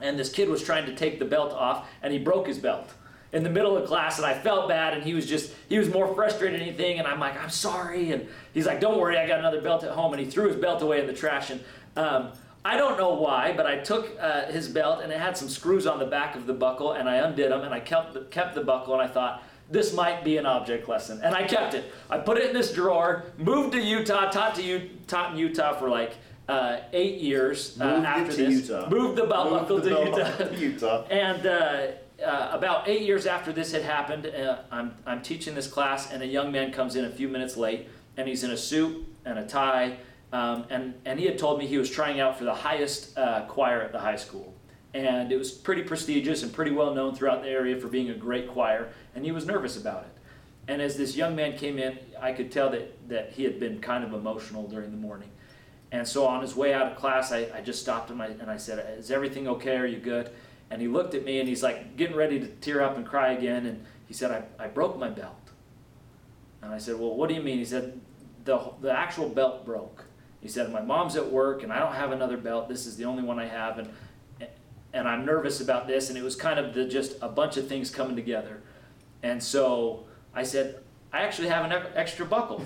And 0.00 0.18
this 0.18 0.30
kid 0.30 0.48
was 0.50 0.62
trying 0.62 0.84
to 0.86 0.94
take 0.94 1.18
the 1.18 1.24
belt 1.24 1.52
off, 1.52 1.88
and 2.02 2.12
he 2.12 2.18
broke 2.18 2.46
his 2.46 2.58
belt 2.58 2.90
in 3.34 3.42
the 3.42 3.50
middle 3.50 3.76
of 3.76 3.86
class, 3.86 4.18
and 4.18 4.24
I 4.26 4.32
felt 4.32 4.68
bad, 4.68 4.94
and 4.94 5.02
he 5.02 5.12
was 5.12 5.26
just, 5.26 5.52
he 5.68 5.76
was 5.78 5.88
more 5.92 6.14
frustrated 6.14 6.60
than 6.60 6.66
anything, 6.66 6.98
and 7.00 7.06
I'm 7.08 7.18
like, 7.18 7.38
I'm 7.42 7.50
sorry, 7.50 8.12
and 8.12 8.26
he's 8.54 8.64
like, 8.66 8.80
don't 8.80 8.98
worry, 8.98 9.18
I 9.18 9.26
got 9.26 9.40
another 9.40 9.60
belt 9.60 9.82
at 9.82 9.90
home, 9.90 10.12
and 10.12 10.22
he 10.22 10.30
threw 10.30 10.46
his 10.48 10.56
belt 10.56 10.80
away 10.82 11.00
in 11.00 11.06
the 11.06 11.12
trash, 11.12 11.50
and 11.50 11.60
um, 11.96 12.28
I 12.64 12.76
don't 12.76 12.96
know 12.96 13.12
why, 13.14 13.52
but 13.56 13.66
I 13.66 13.78
took 13.78 14.08
uh, 14.20 14.46
his 14.46 14.68
belt, 14.68 15.00
and 15.02 15.12
it 15.12 15.18
had 15.18 15.36
some 15.36 15.48
screws 15.48 15.86
on 15.86 15.98
the 15.98 16.06
back 16.06 16.36
of 16.36 16.46
the 16.46 16.52
buckle, 16.54 16.92
and 16.92 17.08
I 17.08 17.16
undid 17.16 17.50
them, 17.50 17.62
and 17.62 17.74
I 17.74 17.80
kept 17.80 18.14
the, 18.14 18.20
kept 18.20 18.54
the 18.54 18.62
buckle, 18.62 18.94
and 18.94 19.02
I 19.02 19.08
thought, 19.12 19.42
this 19.70 19.92
might 19.94 20.22
be 20.24 20.36
an 20.36 20.46
object 20.46 20.88
lesson, 20.88 21.20
and 21.24 21.34
I 21.34 21.42
kept 21.44 21.74
it. 21.74 21.92
I 22.08 22.18
put 22.18 22.36
it 22.38 22.46
in 22.46 22.52
this 22.54 22.72
drawer, 22.72 23.24
moved 23.38 23.72
to 23.72 23.80
Utah, 23.80 24.30
taught 24.30 24.54
to 24.56 24.62
U- 24.62 24.90
taught 25.08 25.32
in 25.32 25.38
Utah 25.38 25.72
for 25.74 25.88
like 25.88 26.12
uh, 26.48 26.76
eight 26.92 27.18
years 27.20 27.76
uh, 27.80 27.84
after 27.84 28.34
this. 28.34 28.68
Utah. 28.68 28.88
Moved 28.90 29.16
the 29.16 29.24
belt 29.26 29.50
Moved 29.50 29.60
buckle 29.62 29.78
the 29.80 29.88
to 29.88 29.94
belt 29.94 30.06
Utah. 30.06 30.30
buckle 30.30 30.48
to 30.48 30.60
Utah. 30.60 31.04
And 31.10 31.46
uh, 32.22 32.50
about 32.52 32.88
eight 32.88 33.02
years 33.02 33.26
after 33.26 33.52
this 33.52 33.72
had 33.72 33.82
happened, 33.82 34.26
uh, 34.26 34.58
I'm, 34.70 34.94
I'm 35.06 35.22
teaching 35.22 35.54
this 35.54 35.66
class, 35.66 36.12
and 36.12 36.22
a 36.22 36.26
young 36.26 36.52
man 36.52 36.72
comes 36.72 36.96
in 36.96 37.04
a 37.04 37.10
few 37.10 37.28
minutes 37.28 37.56
late, 37.56 37.88
and 38.16 38.28
he's 38.28 38.44
in 38.44 38.50
a 38.50 38.56
suit 38.56 39.06
and 39.24 39.38
a 39.38 39.46
tie, 39.46 39.98
um, 40.32 40.64
and, 40.70 40.94
and 41.04 41.18
he 41.18 41.26
had 41.26 41.38
told 41.38 41.58
me 41.58 41.66
he 41.66 41.78
was 41.78 41.90
trying 41.90 42.20
out 42.20 42.38
for 42.38 42.44
the 42.44 42.54
highest 42.54 43.16
uh, 43.18 43.42
choir 43.46 43.80
at 43.82 43.92
the 43.92 43.98
high 43.98 44.16
school. 44.16 44.54
And 44.92 45.32
it 45.32 45.36
was 45.36 45.50
pretty 45.50 45.82
prestigious 45.82 46.44
and 46.44 46.52
pretty 46.52 46.70
well 46.70 46.94
known 46.94 47.14
throughout 47.14 47.42
the 47.42 47.48
area 47.48 47.76
for 47.80 47.88
being 47.88 48.10
a 48.10 48.14
great 48.14 48.48
choir, 48.48 48.90
and 49.14 49.24
he 49.24 49.32
was 49.32 49.46
nervous 49.46 49.76
about 49.76 50.04
it. 50.04 50.10
And 50.66 50.80
as 50.80 50.96
this 50.96 51.16
young 51.16 51.34
man 51.34 51.58
came 51.58 51.78
in, 51.78 51.98
I 52.20 52.32
could 52.32 52.50
tell 52.50 52.70
that, 52.70 53.08
that 53.08 53.32
he 53.32 53.44
had 53.44 53.60
been 53.60 53.80
kind 53.80 54.04
of 54.04 54.14
emotional 54.14 54.66
during 54.66 54.92
the 54.92 54.96
morning. 54.96 55.28
And 55.92 56.08
so 56.08 56.26
on 56.26 56.42
his 56.42 56.56
way 56.56 56.72
out 56.72 56.90
of 56.90 56.96
class, 56.96 57.32
I, 57.32 57.48
I 57.54 57.60
just 57.60 57.80
stopped 57.80 58.10
him 58.10 58.20
and 58.20 58.50
I 58.50 58.56
said, 58.56 58.98
Is 58.98 59.10
everything 59.10 59.46
okay? 59.46 59.76
Are 59.76 59.86
you 59.86 59.98
good? 59.98 60.30
And 60.70 60.80
he 60.80 60.88
looked 60.88 61.14
at 61.14 61.24
me 61.24 61.40
and 61.40 61.48
he's 61.48 61.62
like 61.62 61.96
getting 61.96 62.16
ready 62.16 62.40
to 62.40 62.46
tear 62.46 62.82
up 62.82 62.96
and 62.96 63.06
cry 63.06 63.32
again. 63.32 63.66
And 63.66 63.84
he 64.06 64.14
said, 64.14 64.30
I, 64.30 64.64
I 64.64 64.68
broke 64.68 64.98
my 64.98 65.08
belt. 65.08 65.50
And 66.62 66.72
I 66.72 66.78
said, 66.78 66.98
Well, 66.98 67.14
what 67.14 67.28
do 67.28 67.34
you 67.34 67.42
mean? 67.42 67.58
He 67.58 67.64
said, 67.64 68.00
the, 68.44 68.60
the 68.80 68.92
actual 68.92 69.28
belt 69.28 69.64
broke. 69.64 70.04
He 70.40 70.48
said, 70.48 70.72
My 70.72 70.82
mom's 70.82 71.16
at 71.16 71.30
work 71.30 71.62
and 71.62 71.72
I 71.72 71.78
don't 71.78 71.94
have 71.94 72.12
another 72.12 72.36
belt. 72.36 72.68
This 72.68 72.86
is 72.86 72.96
the 72.96 73.04
only 73.04 73.22
one 73.22 73.38
I 73.38 73.46
have. 73.46 73.78
And, 73.78 73.90
and 74.92 75.08
I'm 75.08 75.24
nervous 75.24 75.60
about 75.60 75.86
this. 75.86 76.08
And 76.08 76.18
it 76.18 76.22
was 76.22 76.36
kind 76.36 76.58
of 76.58 76.74
the, 76.74 76.86
just 76.86 77.16
a 77.22 77.28
bunch 77.28 77.56
of 77.56 77.68
things 77.68 77.90
coming 77.90 78.16
together. 78.16 78.62
And 79.22 79.42
so 79.42 80.04
I 80.34 80.42
said, 80.42 80.80
I 81.12 81.22
actually 81.22 81.48
have 81.48 81.70
an 81.70 81.86
extra 81.94 82.26
buckle. 82.26 82.64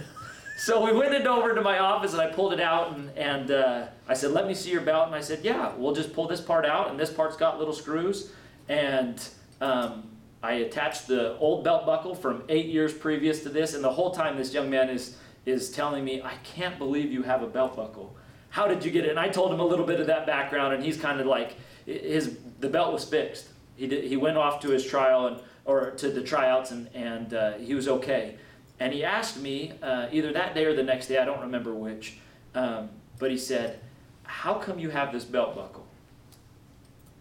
So 0.59 0.85
we 0.85 0.93
went 0.93 1.15
into 1.15 1.31
over 1.31 1.55
to 1.55 1.61
my 1.61 1.79
office 1.79 2.15
and 2.15 2.21
I 2.21 2.27
pulled 2.27 2.53
it 2.53 2.59
out 2.59 2.97
and, 2.97 3.17
and 3.17 3.51
uh, 3.53 3.87
I 4.09 4.15
said, 4.15 4.33
let 4.33 4.49
me 4.49 4.55
see 4.55 4.73
your 4.73 4.81
belt. 4.81 5.07
And 5.07 5.15
I 5.15 5.21
said, 5.21 5.45
yeah, 5.45 5.73
we'll 5.77 5.95
just 5.95 6.13
pull 6.13 6.27
this 6.27 6.41
part 6.41 6.67
out 6.67 6.91
and 6.91 6.99
this 6.99 7.13
part's 7.13 7.37
got 7.37 7.61
little 7.61 7.73
screws. 7.73 8.33
And 8.69 9.25
um, 9.61 10.11
I 10.43 10.55
attached 10.55 11.07
the 11.07 11.39
old 11.39 11.63
belt 11.63 11.87
buckle 11.87 12.13
from 12.13 12.43
eight 12.49 12.67
years 12.67 12.93
previous 12.93 13.45
to 13.45 13.51
this. 13.51 13.75
And 13.75 13.85
the 13.85 13.93
whole 13.93 14.11
time 14.11 14.37
this 14.37 14.53
young 14.53 14.69
man 14.69 14.91
is, 14.91 15.17
is 15.47 15.71
telling 15.71 16.05
me, 16.05 16.23
I 16.23 16.35
can't 16.43 16.77
believe 16.77 17.13
you 17.13 17.23
have 17.23 17.45
a 17.45 17.47
belt 17.47 17.77
buckle. 17.77 18.17
How 18.49 18.67
did 18.67 18.85
you 18.85 18.91
get 18.91 19.05
it? 19.05 19.11
And 19.11 19.21
I 19.21 19.29
told 19.29 19.53
him 19.53 19.61
a 19.61 19.65
little 19.65 19.87
bit 19.87 20.01
of 20.01 20.09
that 20.09 20.27
background 20.27 20.75
and 20.75 20.83
he's 20.83 20.97
kind 20.97 21.21
of 21.21 21.27
like, 21.29 21.55
his, 21.87 22.37
the 22.59 22.69
belt 22.69 22.93
was 22.93 23.05
fixed. 23.05 23.47
He, 23.77 23.87
did, 23.87 24.03
he 24.03 24.17
went 24.17 24.37
off 24.37 24.61
to 24.63 24.71
his 24.71 24.85
trial 24.85 25.29
and, 25.29 25.41
or 25.67 25.93
to 25.93 26.11
the 26.11 26.21
tryouts 26.21 26.73
and, 26.73 26.89
and 26.95 27.33
uh, 27.33 27.53
he 27.59 27.77
was 27.77 27.87
okay. 27.87 28.39
And 28.81 28.93
he 28.93 29.05
asked 29.05 29.41
me 29.41 29.73
uh, 29.83 30.07
either 30.13 30.33
that 30.33 30.55
day 30.55 30.65
or 30.65 30.75
the 30.75 30.83
next 30.83 31.09
day, 31.09 31.19
I 31.19 31.25
don't 31.25 31.41
remember 31.41 31.75
which, 31.75 32.19
um, 32.55 32.91
but 33.19 33.31
he 33.31 33.37
said, 33.37 33.81
How 34.23 34.55
come 34.55 34.79
you 34.79 34.91
have 34.91 35.13
this 35.13 35.25
belt 35.25 35.57
buckle? 35.57 35.87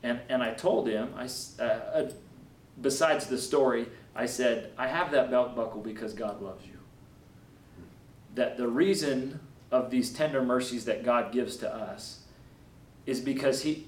And, 0.04 0.20
and 0.30 0.44
I 0.44 0.54
told 0.54 0.88
him, 0.88 1.14
I, 1.18 1.28
uh, 1.60 1.64
uh, 1.64 2.12
besides 2.82 3.26
the 3.26 3.38
story, 3.38 3.88
I 4.16 4.26
said, 4.28 4.72
I 4.78 4.88
have 4.88 5.12
that 5.12 5.32
belt 5.32 5.56
buckle 5.56 5.82
because 5.82 6.14
God 6.14 6.42
loves 6.42 6.66
you. 6.66 6.78
That 8.36 8.58
the 8.58 8.68
reason 8.68 9.40
of 9.72 9.90
these 9.90 10.14
tender 10.14 10.44
mercies 10.44 10.86
that 10.86 11.04
God 11.04 11.32
gives 11.32 11.58
to 11.58 11.74
us 11.74 12.20
is 13.06 13.20
because 13.20 13.64
He, 13.64 13.88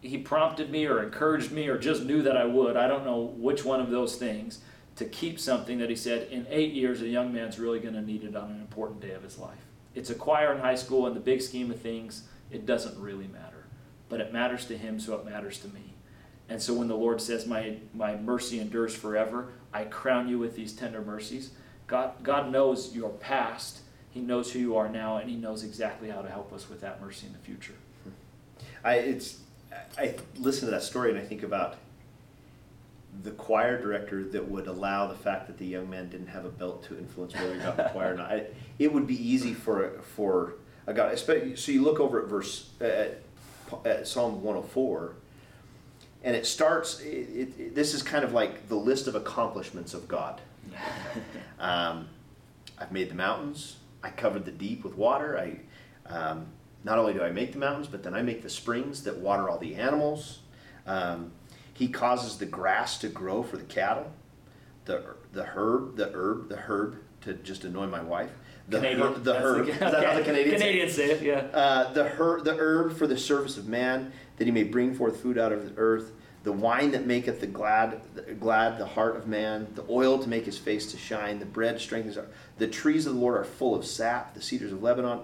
he 0.00 0.18
prompted 0.18 0.70
me 0.70 0.86
or 0.86 1.02
encouraged 1.02 1.52
me 1.52 1.68
or 1.68 1.78
just 1.78 2.04
knew 2.04 2.22
that 2.22 2.36
I 2.36 2.44
would. 2.44 2.76
I 2.76 2.88
don't 2.88 3.04
know 3.04 3.34
which 3.36 3.64
one 3.64 3.80
of 3.80 3.90
those 3.90 4.16
things 4.16 4.60
to 4.96 5.04
keep 5.04 5.40
something 5.40 5.78
that 5.78 5.90
he 5.90 5.96
said 5.96 6.28
in 6.30 6.46
eight 6.50 6.72
years 6.72 7.00
a 7.00 7.08
young 7.08 7.32
man's 7.32 7.58
really 7.58 7.80
going 7.80 7.94
to 7.94 8.02
need 8.02 8.24
it 8.24 8.36
on 8.36 8.50
an 8.50 8.60
important 8.60 9.00
day 9.00 9.12
of 9.12 9.22
his 9.22 9.38
life. 9.38 9.66
It's 9.94 10.10
a 10.10 10.14
choir 10.14 10.52
in 10.52 10.60
high 10.60 10.74
school, 10.74 11.06
in 11.06 11.14
the 11.14 11.20
big 11.20 11.42
scheme 11.42 11.70
of 11.70 11.80
things, 11.80 12.24
it 12.50 12.66
doesn't 12.66 12.98
really 12.98 13.26
matter. 13.26 13.66
But 14.08 14.20
it 14.20 14.32
matters 14.32 14.66
to 14.66 14.76
him, 14.76 15.00
so 15.00 15.14
it 15.14 15.24
matters 15.24 15.58
to 15.60 15.68
me. 15.68 15.94
And 16.48 16.60
so 16.60 16.74
when 16.74 16.88
the 16.88 16.96
Lord 16.96 17.20
says, 17.20 17.46
My, 17.46 17.76
my 17.94 18.16
mercy 18.16 18.60
endures 18.60 18.94
forever, 18.94 19.52
I 19.72 19.84
crown 19.84 20.28
you 20.28 20.38
with 20.38 20.54
these 20.54 20.72
tender 20.74 21.00
mercies. 21.00 21.52
God, 21.86 22.22
God 22.22 22.50
knows 22.50 22.94
your 22.94 23.10
past, 23.10 23.80
He 24.10 24.20
knows 24.20 24.52
who 24.52 24.58
you 24.58 24.76
are 24.76 24.88
now, 24.88 25.16
and 25.16 25.30
He 25.30 25.36
knows 25.36 25.64
exactly 25.64 26.10
how 26.10 26.20
to 26.20 26.28
help 26.28 26.52
us 26.52 26.68
with 26.68 26.80
that 26.82 27.00
mercy 27.00 27.26
in 27.26 27.32
the 27.32 27.38
future. 27.38 27.74
Hmm. 28.04 28.10
I 28.84 28.94
it's 28.96 29.38
I 29.96 30.14
listen 30.38 30.66
to 30.66 30.70
that 30.72 30.82
story 30.82 31.10
and 31.10 31.18
I 31.18 31.24
think 31.24 31.42
about 31.42 31.76
the 33.22 33.30
choir 33.32 33.80
director 33.80 34.24
that 34.24 34.48
would 34.48 34.66
allow 34.66 35.06
the 35.06 35.14
fact 35.14 35.46
that 35.46 35.58
the 35.58 35.66
young 35.66 35.90
man 35.90 36.08
didn't 36.08 36.28
have 36.28 36.44
a 36.46 36.48
belt 36.48 36.82
to 36.84 36.96
influence 36.98 37.34
whether 37.34 37.52
he 37.54 37.60
got 37.60 37.76
the 37.76 37.84
choir 37.84 38.14
or 38.14 38.16
not. 38.16 38.30
I, 38.32 38.46
it 38.78 38.92
would 38.92 39.06
be 39.06 39.16
easy 39.28 39.52
for 39.52 40.00
for 40.00 40.54
a 40.86 40.94
guy. 40.94 41.14
So 41.14 41.32
you 41.72 41.82
look 41.82 42.00
over 42.00 42.22
at 42.22 42.28
verse 42.28 42.70
at, 42.80 43.20
at 43.84 44.08
Psalm 44.08 44.42
104, 44.42 45.14
and 46.24 46.34
it 46.34 46.46
starts. 46.46 47.00
It, 47.00 47.06
it, 47.08 47.60
it- 47.60 47.74
this 47.74 47.92
is 47.94 48.02
kind 48.02 48.24
of 48.24 48.32
like 48.32 48.68
the 48.68 48.76
list 48.76 49.06
of 49.06 49.14
accomplishments 49.14 49.94
of 49.94 50.08
God. 50.08 50.40
Um, 51.58 52.08
I've 52.76 52.90
made 52.90 53.08
the 53.08 53.14
mountains. 53.14 53.76
I 54.02 54.10
covered 54.10 54.44
the 54.44 54.50
deep 54.50 54.82
with 54.82 54.96
water. 54.96 55.38
I 55.38 55.60
um, 56.12 56.46
not 56.82 56.98
only 56.98 57.12
do 57.12 57.22
I 57.22 57.30
make 57.30 57.52
the 57.52 57.58
mountains, 57.58 57.86
but 57.86 58.02
then 58.02 58.14
I 58.14 58.22
make 58.22 58.42
the 58.42 58.50
springs 58.50 59.04
that 59.04 59.18
water 59.18 59.48
all 59.48 59.58
the 59.58 59.76
animals. 59.76 60.40
Um, 60.88 61.30
he 61.74 61.88
causes 61.88 62.36
the 62.38 62.46
grass 62.46 62.98
to 62.98 63.08
grow 63.08 63.42
for 63.42 63.56
the 63.56 63.64
cattle, 63.64 64.10
the 64.84 65.04
the 65.32 65.44
herb, 65.44 65.96
the 65.96 66.10
herb, 66.12 66.48
the 66.48 66.56
herb 66.56 66.96
to 67.22 67.34
just 67.34 67.64
annoy 67.64 67.86
my 67.86 68.02
wife. 68.02 68.30
The 68.68 68.78
Canadian. 68.78 69.06
herb, 69.08 69.24
the 69.24 69.32
That's 69.32 69.44
herb. 69.44 69.66
the- 69.66 69.72
Is 69.72 69.78
that 69.78 70.04
how 70.06 70.14
the 70.16 70.22
Canadians? 70.22 70.22
say 70.22 70.54
it? 70.54 70.58
Canadians 70.58 70.92
say 70.94 71.10
it, 71.10 71.22
yeah. 71.22 71.58
Uh, 71.58 71.92
the 71.92 72.04
herb, 72.04 72.44
the 72.44 72.56
herb 72.56 72.96
for 72.96 73.06
the 73.06 73.18
service 73.18 73.56
of 73.58 73.66
man, 73.68 74.12
that 74.36 74.44
he 74.44 74.50
may 74.50 74.62
bring 74.64 74.94
forth 74.94 75.20
food 75.20 75.38
out 75.38 75.52
of 75.52 75.64
the 75.64 75.80
earth. 75.80 76.12
The 76.44 76.52
wine 76.52 76.90
that 76.90 77.06
maketh 77.06 77.40
the 77.40 77.46
glad, 77.46 78.00
glad 78.40 78.76
the 78.78 78.86
heart 78.86 79.16
of 79.16 79.28
man. 79.28 79.68
The 79.76 79.84
oil 79.88 80.18
to 80.18 80.28
make 80.28 80.44
his 80.44 80.58
face 80.58 80.90
to 80.90 80.96
shine. 80.98 81.38
The 81.38 81.46
bread 81.46 81.80
strengthens. 81.80 82.18
Our, 82.18 82.26
the 82.58 82.66
trees 82.66 83.06
of 83.06 83.14
the 83.14 83.20
Lord 83.20 83.36
are 83.36 83.44
full 83.44 83.74
of 83.76 83.84
sap. 83.86 84.34
The 84.34 84.42
cedars 84.42 84.72
of 84.72 84.82
Lebanon. 84.82 85.20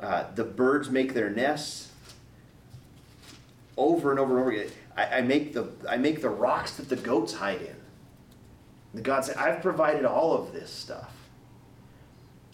Uh, 0.00 0.24
the 0.34 0.42
birds 0.44 0.90
make 0.90 1.14
their 1.14 1.30
nests. 1.30 1.90
Over 3.76 4.10
and 4.10 4.18
over 4.20 4.32
and 4.32 4.40
over 4.40 4.50
again. 4.50 4.70
I, 4.96 5.18
I 5.18 5.20
make 5.22 5.52
the 5.52 5.68
I 5.88 5.96
make 5.96 6.20
the 6.20 6.28
rocks 6.28 6.76
that 6.76 6.88
the 6.88 6.96
goats 6.96 7.34
hide 7.34 7.62
in. 7.62 9.02
God 9.02 9.24
said, 9.24 9.36
I've 9.36 9.62
provided 9.62 10.04
all 10.04 10.34
of 10.34 10.52
this 10.52 10.70
stuff. 10.70 11.14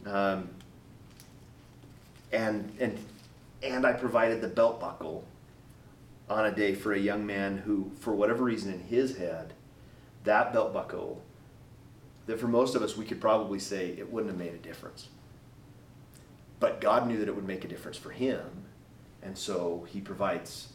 Um, 0.07 0.51
and 2.33 2.72
and 2.79 2.98
and 3.62 3.85
I 3.87 3.92
provided 3.92 4.40
the 4.40 4.48
belt 4.48 4.81
buckle 4.81 5.24
on 6.31 6.44
a 6.44 6.53
day 6.55 6.74
for 6.74 6.92
a 6.92 6.98
young 6.98 7.27
man 7.27 7.59
who, 7.59 7.90
for 7.98 8.14
whatever 8.14 8.44
reason 8.44 8.72
in 8.72 8.81
his 8.81 9.16
head, 9.16 9.55
that 10.24 10.53
belt 10.53 10.72
buckle, 10.72 11.22
that 12.27 12.38
for 12.38 12.46
most 12.46 12.74
of 12.74 12.83
us 12.83 12.96
we 12.96 13.05
could 13.05 13.20
probably 13.20 13.59
say 13.59 13.88
it 13.98 14.12
wouldn't 14.12 14.31
have 14.31 14.38
made 14.38 14.55
a 14.55 14.59
difference. 14.59 15.09
But 16.61 16.81
God 16.81 17.09
knew 17.09 17.18
that 17.18 17.29
it 17.29 17.35
would 17.35 17.46
make 17.46 17.64
a 17.64 17.68
difference 17.68 17.96
for 17.96 18.11
him, 18.11 18.66
and 19.22 19.37
so 19.37 19.87
he 19.88 20.01
provides 20.01 20.68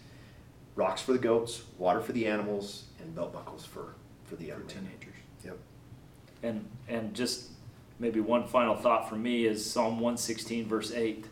rocks 0.75 1.01
for 1.01 1.13
the 1.13 1.19
goats, 1.19 1.63
water 1.77 2.01
for 2.01 2.11
the 2.11 2.25
animals, 2.27 2.85
and 2.99 3.13
belt 3.15 3.33
buckles 3.33 3.65
for, 3.65 3.95
for 4.25 4.35
the 4.35 4.45
young 4.45 4.61
For 4.61 4.75
man. 4.75 4.85
teenagers. 4.85 5.15
Yep. 5.45 5.57
And 6.43 6.65
and 6.87 7.13
just 7.13 7.49
maybe 7.99 8.19
one 8.19 8.47
final 8.47 8.75
thought 8.75 9.09
for 9.09 9.15
me 9.15 9.45
is 9.45 9.69
Psalm 9.69 9.99
116, 9.99 10.67
verse 10.67 10.91
8, 10.91 11.25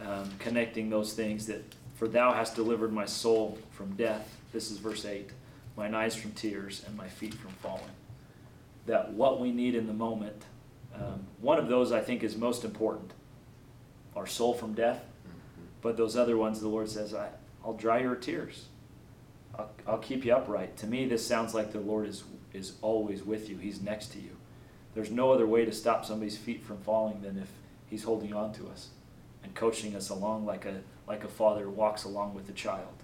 um, 0.00 0.30
connecting 0.38 0.88
those 0.90 1.12
things 1.12 1.46
that, 1.46 1.62
for 1.94 2.08
thou 2.08 2.32
hast 2.32 2.54
delivered 2.54 2.92
my 2.92 3.04
soul 3.04 3.58
from 3.72 3.94
death. 3.96 4.36
This 4.52 4.70
is 4.70 4.78
verse 4.78 5.04
8. 5.04 5.30
mine 5.76 5.94
eyes 5.94 6.14
from 6.14 6.32
tears, 6.32 6.82
and 6.86 6.96
my 6.96 7.08
feet 7.08 7.34
from 7.34 7.50
falling. 7.50 7.82
That 8.86 9.12
what 9.12 9.40
we 9.40 9.52
need 9.52 9.74
in 9.74 9.86
the 9.86 9.92
moment, 9.92 10.44
um, 10.94 11.26
one 11.40 11.58
of 11.58 11.68
those 11.68 11.92
I 11.92 12.00
think 12.00 12.22
is 12.22 12.36
most 12.36 12.64
important 12.64 13.12
our 14.16 14.26
soul 14.26 14.52
from 14.54 14.74
death. 14.74 15.04
But 15.80 15.96
those 15.96 16.16
other 16.16 16.36
ones, 16.36 16.60
the 16.60 16.68
Lord 16.68 16.90
says, 16.90 17.14
I, 17.14 17.28
I'll 17.64 17.74
dry 17.74 18.00
your 18.00 18.14
tears. 18.14 18.66
I'll, 19.58 19.70
I'll 19.86 19.98
keep 19.98 20.24
you 20.24 20.34
upright. 20.34 20.76
To 20.78 20.86
me, 20.86 21.06
this 21.06 21.26
sounds 21.26 21.54
like 21.54 21.72
the 21.72 21.80
Lord 21.80 22.06
is, 22.06 22.24
is 22.52 22.74
always 22.82 23.22
with 23.24 23.48
you, 23.48 23.58
He's 23.58 23.80
next 23.80 24.12
to 24.12 24.20
you. 24.20 24.36
There's 24.94 25.10
no 25.10 25.32
other 25.32 25.46
way 25.46 25.64
to 25.64 25.72
stop 25.72 26.04
somebody's 26.04 26.36
feet 26.36 26.62
from 26.62 26.78
falling 26.78 27.22
than 27.22 27.38
if 27.38 27.50
He's 27.88 28.04
holding 28.04 28.32
on 28.32 28.52
to 28.54 28.68
us 28.68 28.88
and 29.42 29.54
coaching 29.54 29.94
us 29.94 30.08
along 30.08 30.44
like 30.44 30.64
a, 30.64 30.80
like 31.06 31.24
a 31.24 31.28
father 31.28 31.68
walks 31.70 32.04
along 32.04 32.34
with 32.34 32.48
a 32.48 32.52
child. 32.52 33.02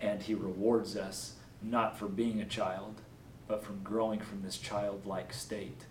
And 0.00 0.22
He 0.22 0.34
rewards 0.34 0.96
us 0.96 1.34
not 1.62 1.98
for 1.98 2.06
being 2.06 2.40
a 2.40 2.46
child, 2.46 3.00
but 3.46 3.64
from 3.64 3.82
growing 3.82 4.20
from 4.20 4.42
this 4.42 4.58
childlike 4.58 5.32
state 5.32 5.86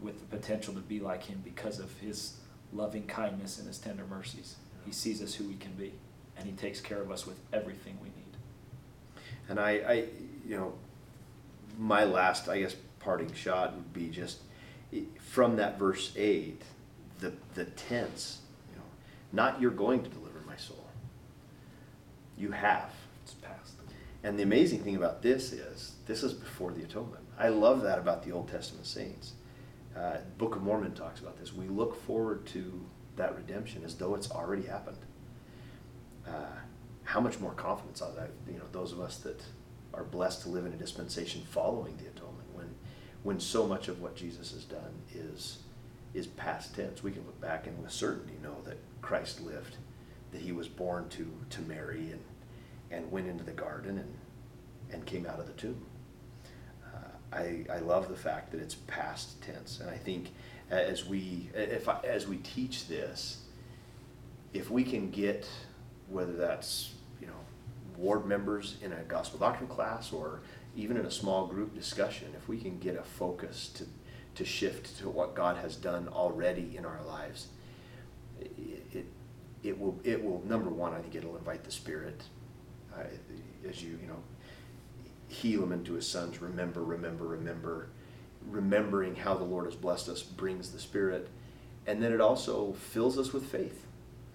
with 0.00 0.20
the 0.20 0.36
potential 0.36 0.74
to 0.74 0.80
be 0.80 1.00
like 1.00 1.24
Him 1.24 1.42
because 1.44 1.78
of 1.78 1.98
His 1.98 2.34
loving 2.72 3.06
kindness 3.06 3.58
and 3.58 3.66
His 3.66 3.78
tender 3.78 4.06
mercies. 4.06 4.56
He 4.86 4.92
sees 4.92 5.22
us 5.22 5.34
who 5.34 5.44
we 5.44 5.56
can 5.56 5.72
be, 5.72 5.92
and 6.40 6.48
He 6.48 6.54
takes 6.56 6.80
care 6.80 7.00
of 7.00 7.10
us 7.10 7.26
with 7.26 7.38
everything 7.52 7.98
we 8.02 8.08
need. 8.08 8.36
And 9.48 9.60
I, 9.60 9.70
I, 9.70 10.04
you 10.46 10.56
know, 10.56 10.72
my 11.78 12.04
last, 12.04 12.48
I 12.48 12.60
guess, 12.60 12.74
parting 12.98 13.32
shot 13.34 13.74
would 13.74 13.92
be 13.92 14.08
just 14.08 14.38
from 15.18 15.56
that 15.56 15.78
verse 15.78 16.12
eight, 16.16 16.62
the 17.20 17.32
the 17.54 17.66
tense, 17.66 18.40
you 18.70 18.76
know, 18.76 18.84
not 19.32 19.60
you're 19.60 19.70
going 19.70 20.02
to 20.02 20.08
deliver 20.08 20.40
my 20.46 20.56
soul. 20.56 20.86
You 22.36 22.50
have. 22.52 22.90
It's 23.22 23.34
past. 23.34 23.74
And 24.22 24.38
the 24.38 24.42
amazing 24.42 24.82
thing 24.82 24.96
about 24.96 25.22
this 25.22 25.52
is, 25.52 25.92
this 26.06 26.22
is 26.22 26.32
before 26.32 26.72
the 26.72 26.82
atonement. 26.82 27.22
I 27.38 27.48
love 27.48 27.82
that 27.82 27.98
about 27.98 28.22
the 28.22 28.32
Old 28.32 28.48
Testament 28.48 28.86
saints. 28.86 29.32
Uh, 29.96 30.18
Book 30.38 30.56
of 30.56 30.62
Mormon 30.62 30.92
talks 30.92 31.20
about 31.20 31.38
this. 31.38 31.52
We 31.54 31.68
look 31.68 32.00
forward 32.04 32.46
to 32.46 32.84
that 33.16 33.34
redemption 33.36 33.82
as 33.84 33.94
though 33.94 34.14
it's 34.14 34.30
already 34.30 34.66
happened. 34.66 34.98
Uh, 36.30 36.46
how 37.04 37.20
much 37.20 37.40
more 37.40 37.52
confidence 37.52 38.00
are 38.00 38.12
that, 38.12 38.30
you 38.46 38.58
know, 38.58 38.64
those 38.70 38.92
of 38.92 39.00
us 39.00 39.18
that 39.18 39.42
are 39.92 40.04
blessed 40.04 40.42
to 40.42 40.48
live 40.48 40.64
in 40.64 40.72
a 40.72 40.76
dispensation 40.76 41.42
following 41.42 41.96
the 41.96 42.06
atonement, 42.06 42.46
when, 42.54 42.72
when 43.24 43.40
so 43.40 43.66
much 43.66 43.88
of 43.88 44.00
what 44.00 44.14
Jesus 44.14 44.52
has 44.52 44.64
done 44.64 44.92
is, 45.12 45.58
is 46.14 46.28
past 46.28 46.74
tense. 46.76 47.02
We 47.02 47.10
can 47.10 47.26
look 47.26 47.40
back 47.40 47.66
and 47.66 47.76
with 47.82 47.90
certainty 47.90 48.34
know 48.42 48.56
that 48.64 48.78
Christ 49.02 49.40
lived, 49.40 49.76
that 50.30 50.40
he 50.40 50.52
was 50.52 50.68
born 50.68 51.08
to, 51.08 51.28
to 51.50 51.60
Mary 51.62 52.12
and, 52.12 52.22
and 52.92 53.10
went 53.10 53.26
into 53.26 53.42
the 53.42 53.50
garden 53.52 53.98
and, 53.98 54.14
and 54.92 55.04
came 55.04 55.26
out 55.26 55.40
of 55.40 55.46
the 55.46 55.52
tomb. 55.54 55.84
Uh, 56.84 57.36
I, 57.36 57.64
I 57.72 57.78
love 57.78 58.08
the 58.08 58.16
fact 58.16 58.52
that 58.52 58.60
it's 58.60 58.74
past 58.74 59.42
tense, 59.42 59.80
and 59.80 59.90
I 59.90 59.96
think 59.96 60.30
as 60.70 61.04
we 61.04 61.50
if 61.54 61.88
I, 61.88 61.98
as 62.04 62.28
we 62.28 62.36
teach 62.38 62.86
this, 62.86 63.42
if 64.52 64.70
we 64.70 64.84
can 64.84 65.10
get 65.10 65.48
whether 66.10 66.32
that's 66.32 66.92
you 67.20 67.26
know 67.26 67.32
ward 67.96 68.26
members 68.26 68.76
in 68.82 68.92
a 68.92 69.02
gospel 69.02 69.38
doctrine 69.38 69.68
class 69.68 70.12
or 70.12 70.40
even 70.76 70.96
in 70.96 71.06
a 71.06 71.10
small 71.10 71.46
group 71.46 71.74
discussion, 71.74 72.28
if 72.36 72.48
we 72.48 72.58
can 72.58 72.78
get 72.78 72.96
a 72.96 73.02
focus 73.02 73.70
to 73.74 73.84
to 74.36 74.44
shift 74.44 74.98
to 74.98 75.08
what 75.08 75.34
God 75.34 75.56
has 75.56 75.76
done 75.76 76.08
already 76.08 76.76
in 76.76 76.84
our 76.84 77.02
lives, 77.04 77.48
it, 78.40 78.86
it, 78.92 79.06
it 79.62 79.78
will 79.78 79.98
it 80.04 80.22
will 80.22 80.42
number 80.46 80.70
one 80.70 80.94
I 80.94 81.00
think 81.00 81.14
it'll 81.14 81.36
invite 81.36 81.64
the 81.64 81.70
Spirit 81.70 82.22
uh, 82.96 83.02
as 83.68 83.82
you 83.82 83.98
you 84.00 84.06
know 84.06 84.22
Helaman 85.30 85.74
into 85.74 85.94
his 85.94 86.06
sons. 86.08 86.40
Remember, 86.40 86.82
remember, 86.82 87.26
remember. 87.26 87.88
Remembering 88.48 89.16
how 89.16 89.34
the 89.34 89.44
Lord 89.44 89.66
has 89.66 89.74
blessed 89.74 90.08
us 90.08 90.22
brings 90.22 90.70
the 90.70 90.78
Spirit, 90.78 91.28
and 91.86 92.02
then 92.02 92.10
it 92.10 92.20
also 92.20 92.72
fills 92.72 93.18
us 93.18 93.34
with 93.34 93.44
faith. 93.44 93.86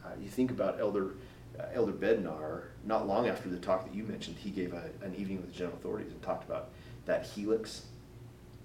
Uh, 0.06 0.10
you 0.22 0.30
think 0.30 0.52
about 0.52 0.80
Elder 0.80 1.16
uh, 1.60 1.66
Elder 1.74 1.94
Bednar. 1.94 2.64
Not 2.86 3.08
long 3.08 3.28
after 3.28 3.50
the 3.50 3.58
talk 3.58 3.86
that 3.86 3.96
you 3.96 4.04
mentioned, 4.04 4.38
he 4.38 4.50
gave 4.50 4.74
a, 4.74 4.90
an 5.02 5.16
evening 5.16 5.38
with 5.38 5.52
the 5.52 5.58
general 5.58 5.76
authorities 5.78 6.12
and 6.12 6.22
talked 6.22 6.44
about 6.44 6.70
that 7.06 7.26
helix 7.26 7.86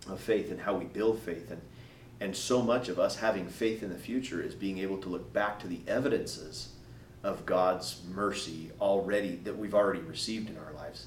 of 0.08 0.20
faith 0.20 0.50
and 0.50 0.60
how 0.60 0.74
we 0.74 0.84
build 0.86 1.18
faith 1.18 1.50
and 1.50 1.60
and 2.20 2.36
so 2.36 2.60
much 2.60 2.88
of 2.88 2.98
us 2.98 3.16
having 3.16 3.48
faith 3.48 3.82
in 3.82 3.88
the 3.88 3.98
future 3.98 4.42
is 4.42 4.54
being 4.54 4.78
able 4.78 4.98
to 4.98 5.08
look 5.08 5.32
back 5.32 5.58
to 5.60 5.66
the 5.66 5.80
evidences 5.88 6.68
of 7.24 7.46
God's 7.46 8.02
mercy 8.14 8.70
already 8.80 9.36
that 9.44 9.56
we've 9.56 9.74
already 9.74 10.00
received 10.00 10.50
in 10.50 10.58
our 10.58 10.72
lives. 10.74 11.06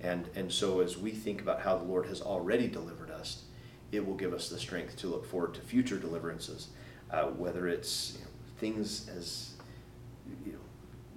And, 0.00 0.28
and 0.34 0.50
so 0.50 0.80
as 0.80 0.96
we 0.96 1.10
think 1.10 1.42
about 1.42 1.60
how 1.60 1.76
the 1.76 1.84
Lord 1.84 2.06
has 2.06 2.22
already 2.22 2.68
delivered 2.68 3.10
us, 3.10 3.42
it 3.92 4.04
will 4.04 4.14
give 4.14 4.32
us 4.32 4.48
the 4.48 4.58
strength 4.58 4.96
to 4.96 5.08
look 5.08 5.26
forward 5.26 5.54
to 5.54 5.60
future 5.60 5.98
deliverances, 5.98 6.68
uh, 7.10 7.24
whether 7.24 7.68
it's 7.68 8.14
you 8.14 8.20
know, 8.20 8.30
things 8.58 9.08
as, 9.10 9.52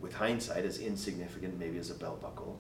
with 0.01 0.13
hindsight 0.13 0.65
as 0.65 0.79
insignificant 0.79 1.59
maybe 1.59 1.77
as 1.77 1.89
a 1.89 1.95
belt 1.95 2.21
buckle, 2.21 2.59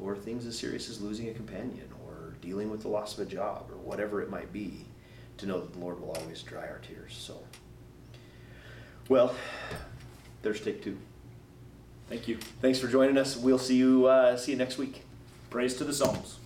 or 0.00 0.16
things 0.16 0.46
as 0.46 0.58
serious 0.58 0.88
as 0.88 1.00
losing 1.00 1.28
a 1.28 1.34
companion, 1.34 1.88
or 2.06 2.34
dealing 2.40 2.70
with 2.70 2.82
the 2.82 2.88
loss 2.88 3.18
of 3.18 3.26
a 3.26 3.30
job, 3.30 3.70
or 3.70 3.76
whatever 3.76 4.22
it 4.22 4.30
might 4.30 4.52
be, 4.52 4.86
to 5.36 5.46
know 5.46 5.60
that 5.60 5.72
the 5.72 5.78
Lord 5.78 6.00
will 6.00 6.12
always 6.12 6.42
dry 6.42 6.66
our 6.68 6.78
tears. 6.78 7.16
So, 7.18 7.38
well, 9.08 9.34
there's 10.42 10.60
take 10.60 10.82
two. 10.82 10.96
Thank 12.08 12.26
you. 12.26 12.38
Thanks 12.60 12.78
for 12.80 12.88
joining 12.88 13.16
us. 13.18 13.36
We'll 13.36 13.58
see 13.58 13.76
you 13.76 14.06
uh, 14.06 14.36
see 14.36 14.52
you 14.52 14.58
next 14.58 14.78
week. 14.78 15.02
Praise 15.48 15.74
to 15.76 15.84
the 15.84 15.92
Psalms. 15.92 16.39